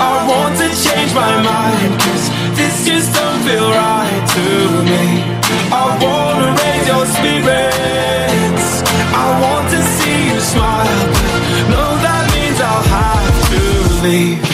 I 0.00 0.26
want 0.26 0.56
to 0.58 0.68
change 0.68 1.14
my 1.14 1.34
mind 1.42 2.00
Cause 2.00 2.24
this 2.56 2.86
just 2.86 3.12
don't 3.14 3.40
feel 3.42 3.68
right 3.70 4.24
to 4.34 4.46
me. 4.88 5.04
I 5.70 5.84
wanna 6.02 6.48
raise 6.60 6.86
your 6.86 7.06
spirits. 7.06 8.68
I 9.12 9.26
want 9.42 9.70
to 9.70 9.80
see 9.82 10.18
you 10.30 10.40
smile. 10.40 11.06
But 11.14 11.66
no, 11.74 11.84
that 12.06 12.24
means 12.34 12.60
I'll 12.60 12.82
have 12.82 13.36
to 13.50 14.02
leave 14.02 14.53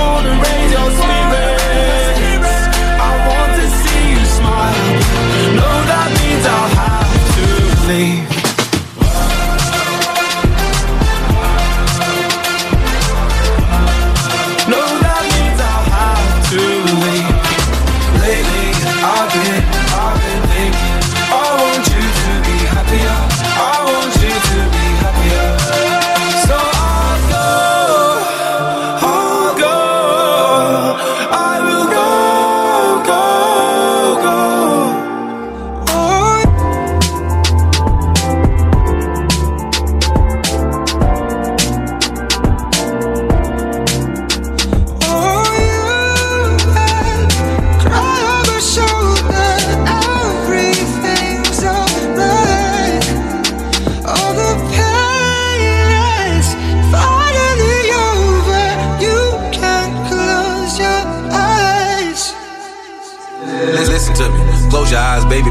to 7.91 8.20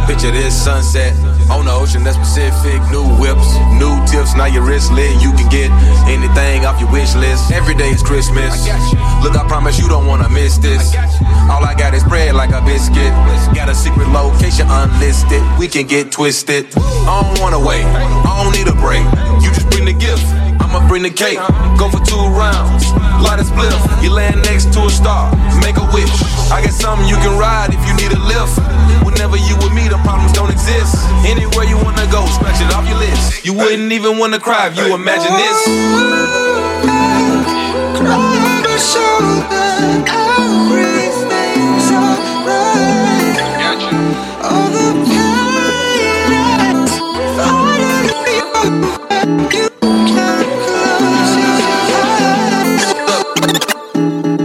baby. 0.00 0.12
Picture 0.12 0.30
this 0.30 0.54
sunset 0.64 1.14
on 1.50 1.64
the 1.66 1.72
ocean 1.72 2.04
that's 2.04 2.16
Pacific. 2.16 2.80
New 2.90 3.04
whips, 3.18 3.46
new 3.78 3.94
tips. 4.06 4.34
Now 4.34 4.46
your 4.46 4.62
wrist 4.62 4.92
lit. 4.92 5.10
You 5.22 5.32
can 5.32 5.48
get 5.48 5.70
anything 6.08 6.66
off 6.66 6.80
your 6.80 6.90
wish 6.90 7.14
list. 7.14 7.50
Every 7.52 7.74
day 7.74 7.90
is 7.90 8.02
Christmas. 8.02 8.66
Look, 9.22 9.36
I 9.36 9.44
promise 9.48 9.78
you 9.78 9.88
don't 9.88 10.06
wanna 10.06 10.28
miss 10.28 10.58
this. 10.58 10.94
All 11.50 11.64
I 11.64 11.74
got 11.76 11.94
is 11.94 12.04
bread 12.04 12.34
like 12.34 12.50
a 12.50 12.60
biscuit. 12.62 13.12
Got 13.54 13.68
a 13.68 13.74
secret 13.74 14.08
location 14.08 14.66
unlisted. 14.68 15.42
We 15.58 15.68
can 15.68 15.86
get 15.86 16.12
twisted. 16.12 16.66
I 16.76 17.22
don't 17.22 17.40
wanna 17.40 17.60
wait. 17.60 17.84
I 17.84 18.42
don't 18.42 18.52
need 18.52 18.68
a 18.68 18.76
break. 18.80 19.04
You 19.42 19.50
just 19.52 19.68
bring 19.70 19.84
the 19.84 19.94
gift. 19.94 20.24
I'ma 20.60 20.86
bring 20.86 21.02
the 21.02 21.10
cake. 21.10 21.38
Go 21.78 21.88
for 21.90 21.98
two 22.04 22.24
rounds. 22.36 22.86
Light 23.22 23.40
a 23.40 23.44
spliff. 23.44 24.02
You 24.02 24.12
land 24.12 24.42
next 24.42 24.72
to 24.74 24.86
a 24.86 24.90
star. 24.90 25.34
Make 25.60 25.76
a 25.76 25.86
wish. 25.92 26.10
I 26.50 26.62
got 26.62 26.72
something 26.72 27.08
you 27.08 27.16
can 27.16 27.38
ride 27.38 27.74
if 27.74 27.82
you 27.88 27.94
need 27.96 28.12
a 28.12 28.20
lift. 28.20 28.69
Whenever 29.20 29.36
you 29.36 29.54
with 29.56 29.74
me, 29.74 29.86
the 29.86 29.98
problems 29.98 30.32
don't 30.32 30.50
exist. 30.50 30.96
Anywhere 31.26 31.66
you 31.66 31.76
wanna 31.76 32.10
go, 32.10 32.24
scratch 32.24 32.58
it 32.62 32.72
off 32.72 32.88
your 32.88 32.96
list. 32.96 33.44
You 33.44 33.52
wouldn't 33.52 33.92
even 33.92 34.16
wanna 34.16 34.40
cry 34.40 34.68
if 34.68 34.78
you 34.78 34.94
imagine 34.94 35.34
this. 35.36 35.58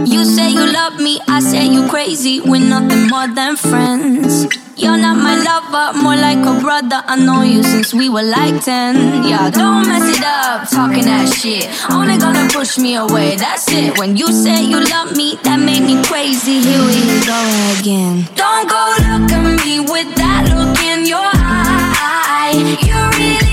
You 0.04 0.24
say 0.26 0.50
you 0.50 0.70
love 0.70 1.00
me, 1.00 1.18
I 1.26 1.40
say 1.40 1.64
you 1.64 1.88
crazy. 1.88 2.42
We're 2.42 2.60
nothing 2.60 3.08
more 3.08 3.26
than 3.26 3.56
friends. 3.56 4.65
You're 4.86 4.98
not 4.98 5.16
my 5.16 5.34
lover, 5.42 5.98
more 5.98 6.14
like 6.14 6.38
a 6.38 6.60
brother. 6.60 7.02
I 7.04 7.16
know 7.16 7.42
you 7.42 7.64
since 7.64 7.92
we 7.92 8.08
were 8.08 8.22
like 8.22 8.62
10. 8.62 9.24
Yeah, 9.24 9.50
don't 9.50 9.82
mess 9.88 10.16
it 10.16 10.22
up, 10.22 10.70
talking 10.70 11.06
that 11.06 11.26
shit. 11.26 11.66
Only 11.90 12.16
gonna 12.18 12.48
push 12.48 12.78
me 12.78 12.94
away, 12.94 13.34
that's 13.34 13.66
it. 13.72 13.98
When 13.98 14.16
you 14.16 14.30
say 14.30 14.62
you 14.62 14.78
love 14.78 15.16
me, 15.16 15.40
that 15.42 15.58
made 15.58 15.82
me 15.82 16.00
crazy. 16.04 16.60
Here 16.62 16.78
we 16.86 17.02
go 17.26 17.40
again. 17.80 18.28
Don't 18.38 18.68
go 18.70 18.82
look 19.10 19.32
at 19.32 19.66
me 19.66 19.80
with 19.80 20.14
that 20.22 20.54
look 20.54 20.78
in 20.78 21.04
your 21.04 21.30
eye. 21.34 22.54
You 22.86 22.94
really 23.18 23.45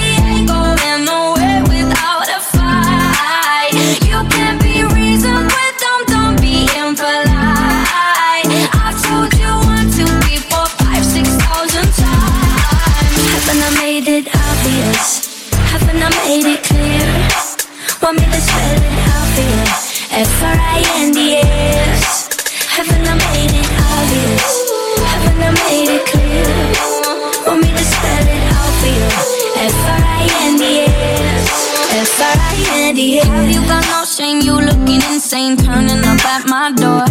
F-R-I-N-D-S 32.03 33.23
Have 33.27 33.49
you 33.49 33.61
got 33.65 33.85
no 33.87 34.03
shame? 34.03 34.41
You 34.41 34.59
looking 34.59 35.01
insane 35.07 35.55
Turning 35.55 36.03
up 36.03 36.19
at 36.25 36.43
my 36.49 36.73
door. 36.75 37.05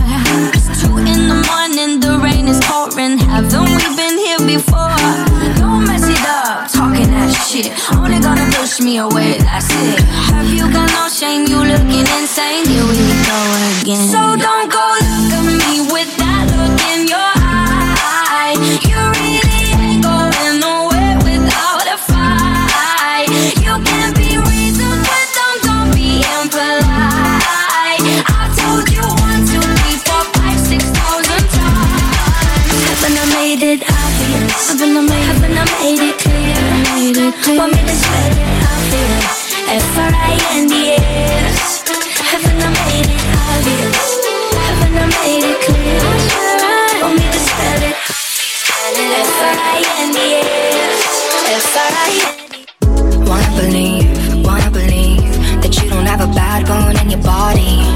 It's 0.52 0.68
two 0.82 0.98
in 0.98 1.28
the 1.32 1.40
morning 1.48 2.00
The 2.00 2.20
rain 2.22 2.46
is 2.46 2.60
pouring. 2.68 3.16
Haven't 3.16 3.72
we 3.72 3.96
been 3.96 4.18
here 4.20 4.36
before? 4.44 4.92
Don't 5.56 5.86
mess 5.88 6.04
it 6.04 6.20
up 6.28 6.68
Talking 6.68 7.08
that 7.16 7.32
shit. 7.48 7.72
Only 7.96 8.20
gonna 8.20 8.44
push 8.52 8.80
me 8.80 8.98
away 8.98 9.38
That's 9.38 9.72
it. 9.80 10.00
Have 10.28 10.52
you 10.52 10.68
got 10.70 10.92
no 10.92 11.08
shame? 11.08 11.48
You 11.48 11.64
looking 11.64 12.04
insane? 12.20 12.68
Here 12.68 12.84
we 12.84 13.00
go 13.24 13.38
again. 13.80 14.08
So 14.12 14.20
don't 14.36 14.68
go 14.68 14.84
look 15.00 15.32
at 15.40 15.44
me 15.48 15.88
With 15.88 16.12
that 16.20 16.44
look 16.52 16.76
in 16.92 17.08
your 17.08 17.32
eye. 17.40 18.60
You 18.84 19.21
Haven't 34.82 34.98
I 34.98 35.00
made, 35.06 35.22
haven't 35.30 35.54
I 35.54 35.64
made 35.78 36.02
it 36.10 36.18
clear? 36.18 36.58
Made 36.90 37.14
it 37.14 37.34
clear. 37.44 37.54
Want 37.56 37.70
me 37.70 37.78
to 37.86 37.94
spell 37.94 38.34
it 38.34 38.42
out 38.66 38.82
for 38.90 38.98
you? 38.98 39.14
F-R-I-N-D-S 39.78 41.62
Haven't 42.18 42.58
I 42.58 42.68
made 42.82 43.06
it 43.06 43.22
obvious? 43.46 44.18
Haven't 44.58 44.98
I 44.98 45.06
made 45.22 45.46
it 45.46 45.62
clear? 45.62 46.02
Want 46.98 47.14
me 47.14 47.22
to 47.30 47.40
spell 47.46 47.78
it? 47.78 47.94
F-R-I-N-D-S 49.22 50.42
F-R-I-N-D-S 51.62 52.42
Wanna 53.30 53.50
believe, 53.54 54.10
wanna 54.44 54.66
believe 54.72 55.30
that 55.62 55.78
you 55.78 55.86
don't 55.90 56.06
have 56.10 56.22
a 56.26 56.30
bad 56.34 56.66
bone 56.66 56.98
in 56.98 57.08
your 57.08 57.22
body. 57.22 57.86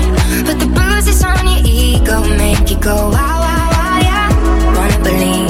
But 0.47 0.63
the 0.63 0.71
bruises 0.71 1.25
on 1.25 1.51
your 1.51 1.67
ego 1.67 2.23
make 2.39 2.71
you 2.71 2.79
go 2.79 3.11
wow, 3.11 3.43
wow, 3.43 3.75
wow, 3.75 3.99
yeah. 3.99 4.31
Wanna 4.79 5.03
believe, 5.03 5.46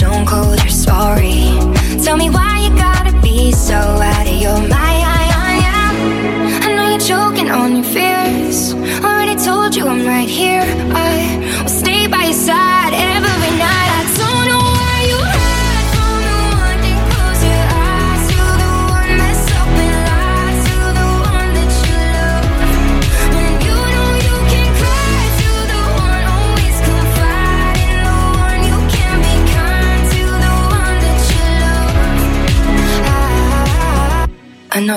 stone 0.00 0.24
cold, 0.24 0.58
you're 0.60 0.68
sorry. 0.70 1.52
Tell 2.02 2.16
me 2.16 2.30
why 2.30 2.60
you 2.64 2.70
gotta 2.74 3.12
be 3.20 3.52
so 3.52 3.74
out 3.74 4.26
of 4.26 4.40
your 4.44 4.58
mind. 4.58 4.72
I 6.64 6.68
know 6.74 6.88
you're 6.88 7.06
choking 7.12 7.50
on 7.50 7.76
your 7.76 7.84
fears. 7.84 8.72
Already 9.04 9.36
told 9.36 9.76
you 9.76 9.86
I'm 9.86 10.06
right 10.06 10.26
here. 10.26 10.64
I 10.94 11.29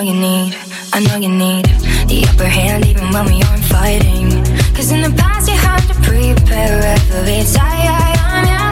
you 0.05 0.13
need, 0.13 0.55
I 0.91 0.99
know 0.99 1.15
you 1.15 1.29
need 1.29 1.65
the 2.07 2.25
upper 2.29 2.45
hand 2.45 2.85
even 2.85 3.09
when 3.11 3.25
we 3.25 3.41
aren't 3.43 3.63
fighting. 3.63 4.29
Cause 4.75 4.91
in 4.91 5.01
the 5.01 5.13
past 5.17 5.49
you 5.49 5.55
had 5.55 5.79
to 5.87 5.95
prepare 6.01 6.81
every 6.95 7.43
time. 7.55 8.43
Yeah. 8.51 8.71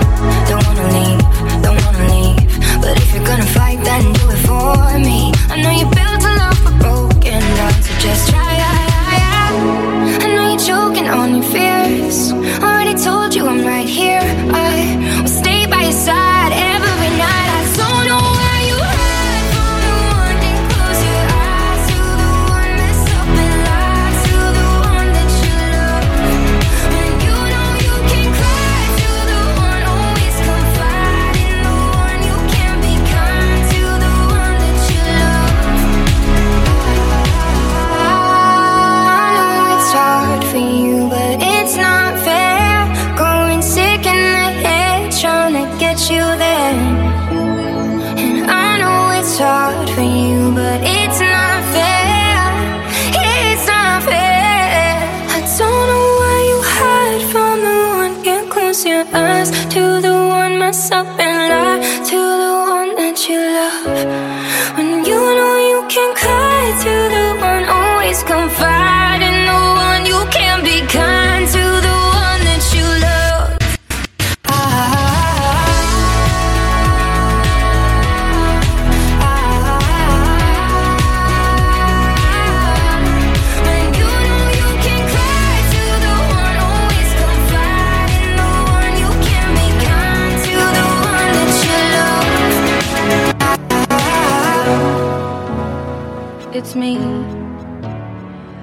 Don't 0.50 0.66
wanna 0.68 0.88
leave, 0.98 1.22
don't 1.64 1.80
wanna 1.86 2.06
leave. 2.14 2.82
But 2.82 2.98
if 2.98 3.14
you're 3.14 3.26
gonna 3.26 3.46
fight, 3.46 3.80
then 3.84 4.12
do 4.14 4.30
it 4.30 4.42
for 4.48 5.00
me. 5.00 5.32
I 5.50 5.62
know 5.62 5.72
you 5.72 5.86
built 5.86 6.22
a 6.30 6.34
love 6.42 6.58
for 6.64 6.74
broken 6.84 7.42
hearts, 7.60 7.88
so 7.88 7.94
just 8.00 8.30
try. 8.30 8.41